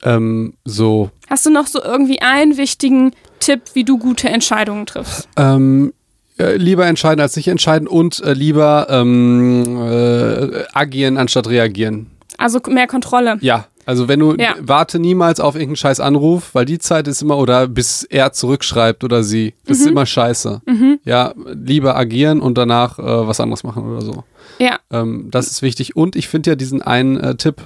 Ähm, 0.03 0.55
so. 0.65 1.11
Hast 1.29 1.45
du 1.47 1.51
noch 1.51 1.67
so 1.67 1.83
irgendwie 1.83 2.23
einen 2.23 2.57
wichtigen 2.57 3.13
Tipp, 3.39 3.63
wie 3.75 3.85
du 3.85 3.99
gute 3.99 4.29
Entscheidungen 4.29 4.87
triffst? 4.87 5.29
Ähm, 5.37 5.93
äh, 6.39 6.57
lieber 6.57 6.87
entscheiden 6.87 7.21
als 7.21 7.37
nicht 7.37 7.49
entscheiden 7.49 7.87
und 7.87 8.21
äh, 8.21 8.33
lieber 8.33 8.87
ähm, 8.89 9.77
äh, 9.79 10.65
agieren 10.73 11.19
anstatt 11.19 11.49
reagieren. 11.49 12.07
Also 12.39 12.61
mehr 12.71 12.87
Kontrolle. 12.87 13.37
Ja, 13.43 13.67
also 13.85 14.09
wenn 14.09 14.21
du 14.21 14.35
Ja. 14.39 14.55
warte 14.61 14.99
niemals 14.99 15.39
auf 15.41 15.55
irgendeinen 15.55 15.77
scheiß 15.77 16.01
Anruf, 16.01 16.55
weil 16.55 16.65
die 16.65 16.79
Zeit 16.79 17.07
ist 17.07 17.21
immer 17.21 17.37
oder 17.37 17.69
bis 17.69 18.05
er 18.05 18.33
zurückschreibt 18.33 19.05
oder 19.05 19.23
sie. 19.23 19.53
Das 19.67 19.79
Mhm. 19.79 19.85
ist 19.85 19.91
immer 19.91 20.07
scheiße. 20.07 20.63
Ja, 21.05 21.35
lieber 21.53 21.97
agieren 21.97 22.41
und 22.41 22.57
danach 22.57 22.99
äh, 22.99 23.03
was 23.03 23.41
anderes 23.41 23.65
machen 23.65 23.85
oder 23.91 24.01
so. 24.01 24.25
Ja. 24.59 24.79
Ähm, 24.91 25.29
das 25.31 25.51
ist 25.51 25.61
wichtig. 25.61 25.97
Und 25.97 26.17
ich 26.17 26.29
finde 26.29 26.51
ja 26.53 26.57
diesen 26.57 26.81
einen 26.81 27.19
äh, 27.21 27.35
Tipp 27.35 27.61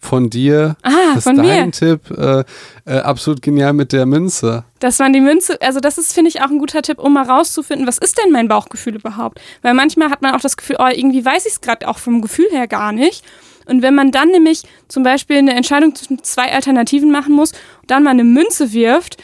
von 0.00 0.30
dir, 0.30 0.76
Ah, 0.82 0.90
das 1.14 1.24
von 1.24 1.36
ist 1.36 1.42
mir. 1.42 1.48
dein 1.48 1.72
Tipp, 1.72 2.00
äh, 2.16 2.44
äh, 2.86 2.98
absolut 3.00 3.42
genial 3.42 3.72
mit 3.72 3.92
der 3.92 4.06
Münze. 4.06 4.64
Dass 4.78 4.98
man 5.00 5.12
die 5.12 5.20
Münze, 5.20 5.60
also 5.60 5.80
das 5.80 5.98
ist, 5.98 6.12
finde 6.12 6.28
ich, 6.28 6.40
auch 6.40 6.50
ein 6.50 6.58
guter 6.58 6.82
Tipp, 6.82 6.98
um 6.98 7.12
mal 7.12 7.24
rauszufinden, 7.24 7.86
was 7.86 7.98
ist 7.98 8.16
denn 8.22 8.32
mein 8.32 8.48
Bauchgefühl 8.48 8.94
überhaupt? 8.94 9.40
Weil 9.62 9.74
manchmal 9.74 10.10
hat 10.10 10.22
man 10.22 10.34
auch 10.34 10.40
das 10.40 10.56
Gefühl, 10.56 10.76
oh, 10.78 10.86
irgendwie 10.86 11.24
weiß 11.24 11.46
ich 11.46 11.52
es 11.54 11.60
gerade 11.60 11.88
auch 11.88 11.98
vom 11.98 12.22
Gefühl 12.22 12.46
her 12.50 12.68
gar 12.68 12.92
nicht. 12.92 13.24
Und 13.66 13.82
wenn 13.82 13.94
man 13.94 14.12
dann 14.12 14.28
nämlich 14.28 14.62
zum 14.86 15.02
Beispiel 15.02 15.38
eine 15.38 15.54
Entscheidung 15.54 15.94
zwischen 15.94 16.22
zwei 16.22 16.52
Alternativen 16.52 17.10
machen 17.10 17.34
muss 17.34 17.52
und 17.82 17.90
dann 17.90 18.02
mal 18.04 18.10
eine 18.10 18.24
Münze 18.24 18.72
wirft, 18.72 19.18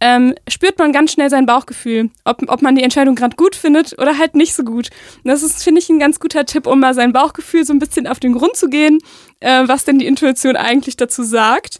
ähm, 0.00 0.34
spürt 0.48 0.78
man 0.78 0.92
ganz 0.92 1.12
schnell 1.12 1.30
sein 1.30 1.46
Bauchgefühl, 1.46 2.10
ob, 2.24 2.42
ob 2.48 2.60
man 2.60 2.74
die 2.74 2.82
Entscheidung 2.82 3.14
gerade 3.14 3.36
gut 3.36 3.54
findet 3.54 3.96
oder 3.98 4.18
halt 4.18 4.34
nicht 4.34 4.52
so 4.54 4.64
gut. 4.64 4.90
Und 5.22 5.30
das 5.30 5.42
ist, 5.44 5.62
finde 5.62 5.80
ich, 5.80 5.88
ein 5.88 6.00
ganz 6.00 6.18
guter 6.18 6.44
Tipp, 6.44 6.66
um 6.66 6.80
mal 6.80 6.92
sein 6.92 7.12
Bauchgefühl 7.12 7.64
so 7.64 7.72
ein 7.72 7.78
bisschen 7.78 8.06
auf 8.08 8.18
den 8.18 8.32
Grund 8.34 8.56
zu 8.56 8.68
gehen, 8.68 8.98
äh, 9.44 9.68
was 9.68 9.84
denn 9.84 9.98
die 9.98 10.06
Intuition 10.06 10.56
eigentlich 10.56 10.96
dazu 10.96 11.22
sagt. 11.22 11.78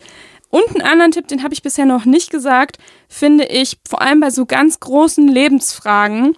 Und 0.50 0.68
einen 0.70 0.82
anderen 0.82 1.10
Tipp, 1.10 1.26
den 1.26 1.42
habe 1.42 1.54
ich 1.54 1.62
bisher 1.62 1.86
noch 1.86 2.04
nicht 2.04 2.30
gesagt, 2.30 2.76
finde 3.08 3.44
ich 3.46 3.78
vor 3.88 4.02
allem 4.02 4.20
bei 4.20 4.30
so 4.30 4.46
ganz 4.46 4.78
großen 4.78 5.26
Lebensfragen 5.26 6.36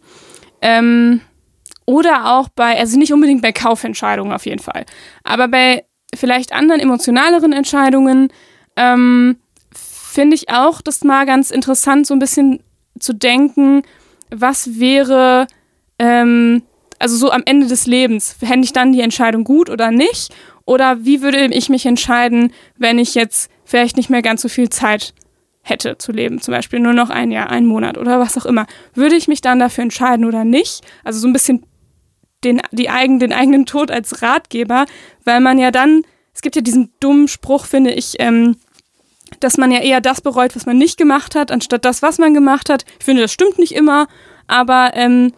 ähm, 0.63 1.21
oder 1.85 2.33
auch 2.33 2.49
bei, 2.49 2.79
also 2.79 2.99
nicht 2.99 3.13
unbedingt 3.13 3.43
bei 3.43 3.53
Kaufentscheidungen 3.53 4.33
auf 4.33 4.47
jeden 4.47 4.63
Fall, 4.63 4.87
aber 5.23 5.49
bei 5.49 5.85
vielleicht 6.15 6.53
anderen 6.53 6.81
emotionaleren 6.81 7.53
Entscheidungen 7.53 8.33
ähm, 8.77 9.37
finde 9.75 10.37
ich 10.37 10.49
auch 10.49 10.81
das 10.81 11.05
mal 11.05 11.27
ganz 11.27 11.51
interessant, 11.51 12.07
so 12.07 12.15
ein 12.15 12.21
bisschen 12.21 12.61
zu 12.99 13.13
denken, 13.13 13.83
was 14.31 14.79
wäre, 14.79 15.47
ähm, 15.99 16.63
also 16.99 17.17
so 17.17 17.31
am 17.31 17.43
Ende 17.45 17.67
des 17.67 17.87
Lebens, 17.87 18.33
fände 18.33 18.65
ich 18.65 18.73
dann 18.73 18.93
die 18.93 19.03
Entscheidung 19.03 19.45
gut 19.45 19.69
oder 19.69 19.91
nicht? 19.91 20.33
Oder 20.67 21.05
wie 21.05 21.23
würde 21.23 21.47
ich 21.47 21.71
mich 21.71 21.87
entscheiden, 21.87 22.53
wenn 22.77 22.99
ich 22.99 23.15
jetzt 23.15 23.51
vielleicht 23.65 23.97
nicht 23.97 24.11
mehr 24.11 24.21
ganz 24.21 24.43
so 24.43 24.49
viel 24.49 24.69
Zeit 24.69 25.15
hätte 25.63 25.97
zu 25.97 26.13
leben, 26.13 26.41
zum 26.41 26.53
Beispiel 26.53 26.81
nur 26.81 26.93
noch 26.93 27.09
ein 27.09 27.31
Jahr, 27.31 27.51
einen 27.51 27.67
Monat 27.67 27.97
oder 27.99 28.21
was 28.21 28.37
auch 28.37 28.47
immer. 28.47 28.67
Würde 28.95 29.17
ich 29.17 29.27
mich 29.27 29.41
dann 29.41 29.59
dafür 29.59 29.83
entscheiden 29.83 30.25
oder 30.25 30.45
nicht? 30.45 30.83
Also 31.03 31.19
so 31.19 31.27
ein 31.27 31.33
bisschen 31.33 31.65
den, 32.45 32.61
die 32.71 32.89
eigen, 32.89 33.19
den 33.19 33.33
eigenen 33.33 33.67
Tod 33.67 33.91
als 33.91 34.23
Ratgeber, 34.23 34.87
weil 35.25 35.41
man 35.41 35.59
ja 35.59 35.71
dann, 35.71 36.03
es 36.35 36.43
gibt 36.43 36.57
ja 36.57 36.63
diesen 36.63 36.93
dummen 37.01 37.29
Spruch, 37.29 37.67
finde 37.67 37.93
ich, 37.93 38.17
ähm, 38.19 38.57
dass 39.41 39.57
man 39.57 39.73
ja 39.73 39.81
eher 39.81 40.01
das 40.01 40.21
bereut, 40.21 40.55
was 40.55 40.67
man 40.67 40.79
nicht 40.79 40.99
gemacht 40.99 41.35
hat, 41.35 41.51
anstatt 41.51 41.85
das, 41.85 42.03
was 42.03 42.19
man 42.19 42.35
gemacht 42.35 42.71
hat. 42.71 42.85
Ich 42.99 43.05
finde, 43.05 43.23
das 43.23 43.33
stimmt 43.33 43.59
nicht 43.59 43.75
immer, 43.75 44.07
aber 44.47 44.93
ähm, 44.95 45.33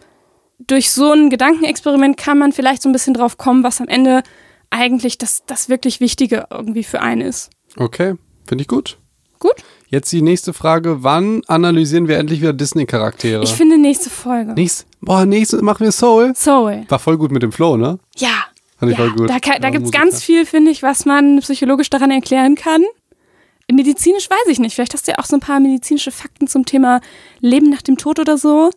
durch 0.59 0.91
so 0.91 1.11
ein 1.11 1.29
Gedankenexperiment 1.29 2.17
kann 2.17 2.37
man 2.37 2.51
vielleicht 2.51 2.81
so 2.81 2.89
ein 2.89 2.93
bisschen 2.93 3.13
drauf 3.13 3.37
kommen, 3.37 3.63
was 3.63 3.81
am 3.81 3.87
Ende 3.87 4.21
eigentlich 4.69 5.17
das, 5.17 5.43
das 5.45 5.69
wirklich 5.69 5.99
Wichtige 5.99 6.47
irgendwie 6.49 6.83
für 6.83 7.01
einen 7.01 7.21
ist. 7.21 7.49
Okay, 7.77 8.15
finde 8.47 8.61
ich 8.63 8.67
gut. 8.67 8.97
Gut? 9.39 9.55
Jetzt 9.87 10.11
die 10.11 10.21
nächste 10.21 10.53
Frage. 10.53 11.03
Wann 11.03 11.41
analysieren 11.47 12.07
wir 12.07 12.17
endlich 12.17 12.41
wieder 12.41 12.53
Disney-Charaktere? 12.53 13.41
Ich 13.43 13.53
finde 13.53 13.77
nächste 13.77 14.09
Folge. 14.09 14.53
Nächst, 14.53 14.85
boah, 15.01 15.25
nächste 15.25 15.61
machen 15.61 15.85
wir 15.85 15.91
Soul. 15.91 16.33
Soul. 16.35 16.83
War 16.89 16.99
voll 16.99 17.17
gut 17.17 17.31
mit 17.31 17.41
dem 17.41 17.51
Flow, 17.51 17.77
ne? 17.77 17.99
Ja. 18.17 18.45
Fand 18.77 18.91
ich 18.91 18.97
ja. 18.97 19.05
voll 19.05 19.15
gut. 19.15 19.29
Da, 19.29 19.39
kann, 19.39 19.61
da 19.61 19.67
Ja, 19.67 19.73
gibt 19.73 19.85
es 19.85 19.91
ganz 19.91 20.21
viel, 20.21 20.45
finde 20.45 20.71
ich, 20.71 20.83
was 20.83 21.05
man 21.05 21.39
psychologisch 21.39 21.89
daran 21.89 22.11
erklären 22.11 22.55
kann. 22.55 22.83
Medizinisch 23.71 24.29
weiß 24.29 24.47
ich 24.47 24.59
nicht. 24.59 24.75
Vielleicht 24.75 24.93
hast 24.93 25.07
du 25.07 25.11
ja 25.11 25.19
auch 25.19 25.25
so 25.25 25.37
ein 25.37 25.41
paar 25.41 25.59
medizinische 25.59 26.11
Fakten 26.11 26.47
zum 26.47 26.65
Thema 26.65 27.01
Leben 27.39 27.69
nach 27.69 27.81
dem 27.81 27.97
Tod 27.97 28.19
oder 28.19 28.37
so. 28.37 28.71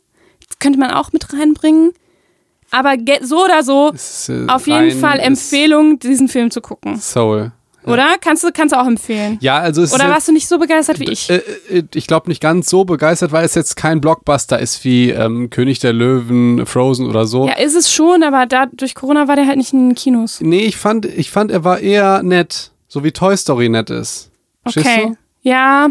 Das 0.49 0.59
könnte 0.59 0.79
man 0.79 0.91
auch 0.91 1.13
mit 1.13 1.33
reinbringen. 1.33 1.93
Aber 2.73 2.95
so 3.23 3.45
oder 3.45 3.63
so, 3.63 3.91
ist, 3.95 4.29
äh, 4.31 4.47
auf 4.49 4.67
jeden 4.67 4.99
Fall 4.99 5.21
Empfehlung, 5.21 5.99
diesen 5.99 6.27
Film 6.29 6.51
zu 6.51 6.61
gucken. 6.61 6.97
Soul. 6.97 7.53
Oder? 7.85 8.15
Kannst 8.21 8.45
du, 8.45 8.51
kannst 8.53 8.73
du 8.75 8.81
auch 8.81 8.87
empfehlen. 8.87 9.39
Ja, 9.41 9.59
also 9.59 9.83
es 9.83 9.93
Oder 9.93 10.09
warst 10.09 10.29
du 10.29 10.33
nicht 10.33 10.47
so 10.47 10.59
begeistert 10.59 11.01
wie 11.01 11.11
ich? 11.11 11.29
Äh, 11.29 11.43
äh, 11.69 11.83
ich 11.95 12.07
glaube 12.07 12.29
nicht 12.29 12.41
ganz 12.41 12.71
so 12.71 12.85
begeistert, 12.85 13.33
weil 13.33 13.45
es 13.45 13.55
jetzt 13.57 13.77
kein 13.77 14.01
Blockbuster 14.01 14.59
ist 14.59 14.85
wie 14.85 15.11
ähm, 15.11 15.51
König 15.51 15.81
der 15.81 15.93
Löwen, 15.93 16.65
Frozen 16.65 17.09
oder 17.09 17.27
so. 17.27 17.47
Ja, 17.49 17.59
ist 17.59 17.75
es 17.75 17.93
schon, 17.93 18.23
aber 18.23 18.47
da, 18.47 18.67
durch 18.67 18.95
Corona 18.95 19.27
war 19.27 19.35
der 19.37 19.47
halt 19.49 19.57
nicht 19.57 19.73
in 19.73 19.89
den 19.89 19.95
Kinos. 19.97 20.41
Nee, 20.41 20.61
ich 20.65 20.77
fand, 20.77 21.07
ich 21.07 21.31
fand, 21.33 21.51
er 21.51 21.65
war 21.65 21.81
eher 21.81 22.23
nett, 22.23 22.71
so 22.87 23.03
wie 23.03 23.11
Toy 23.11 23.37
Story 23.37 23.69
nett 23.69 23.91
ist. 23.91 24.31
Verstehst 24.63 24.87
Okay. 24.87 25.07
du? 25.09 25.17
Ja, 25.43 25.89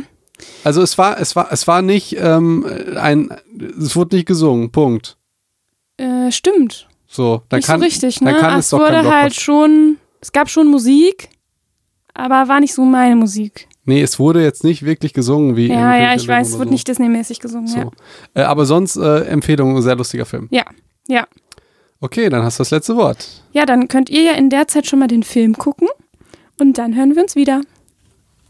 Also 0.63 0.81
es 0.81 0.97
war, 0.97 1.19
es 1.19 1.35
war, 1.35 1.51
es 1.51 1.67
war 1.67 1.81
nicht 1.81 2.15
ähm, 2.17 2.65
ein, 2.95 3.35
es 3.77 3.97
wurde 3.97 4.15
nicht 4.15 4.27
gesungen. 4.27 4.71
Punkt. 4.71 5.17
Äh, 6.01 6.31
stimmt. 6.31 6.87
So, 7.07 7.41
dann 7.49 7.57
nicht 7.57 7.67
kann, 7.67 7.79
so 7.79 7.85
richtig, 7.85 8.21
ne? 8.21 8.31
dann 8.31 8.39
kann 8.39 8.59
es 8.59 8.65
es 8.65 8.69
doch 8.71 8.79
wurde 8.79 9.03
halt 9.03 9.35
schon, 9.35 9.97
es 10.21 10.31
gab 10.31 10.49
schon 10.49 10.67
Musik, 10.67 11.29
aber 12.13 12.47
war 12.47 12.59
nicht 12.59 12.73
so 12.73 12.83
meine 12.83 13.15
Musik. 13.15 13.67
Nee, 13.83 14.01
es 14.01 14.19
wurde 14.19 14.43
jetzt 14.43 14.63
nicht 14.63 14.83
wirklich 14.83 15.13
gesungen 15.13 15.55
wie 15.55 15.67
Ja, 15.67 15.97
ja, 15.97 16.15
ich 16.15 16.27
weiß, 16.27 16.49
es 16.49 16.53
wurde 16.57 16.69
so. 16.69 16.73
nicht 16.73 16.87
Disney-mäßig 16.87 17.39
gesungen. 17.39 17.67
So. 17.67 17.91
Äh, 18.33 18.43
aber 18.43 18.65
sonst 18.65 18.95
äh, 18.95 19.25
Empfehlung, 19.25 19.81
sehr 19.81 19.95
lustiger 19.95 20.25
Film. 20.25 20.47
Ja. 20.51 20.65
ja, 21.07 21.21
ja. 21.21 21.27
Okay, 21.99 22.29
dann 22.29 22.43
hast 22.43 22.59
du 22.59 22.61
das 22.61 22.71
letzte 22.71 22.95
Wort. 22.95 23.27
Ja, 23.51 23.65
dann 23.65 23.87
könnt 23.87 24.09
ihr 24.09 24.23
ja 24.23 24.31
in 24.33 24.49
der 24.49 24.67
Zeit 24.67 24.87
schon 24.87 24.99
mal 24.99 25.07
den 25.07 25.23
Film 25.23 25.57
gucken 25.57 25.87
und 26.59 26.77
dann 26.77 26.95
hören 26.95 27.15
wir 27.15 27.21
uns 27.21 27.35
wieder. 27.35 27.61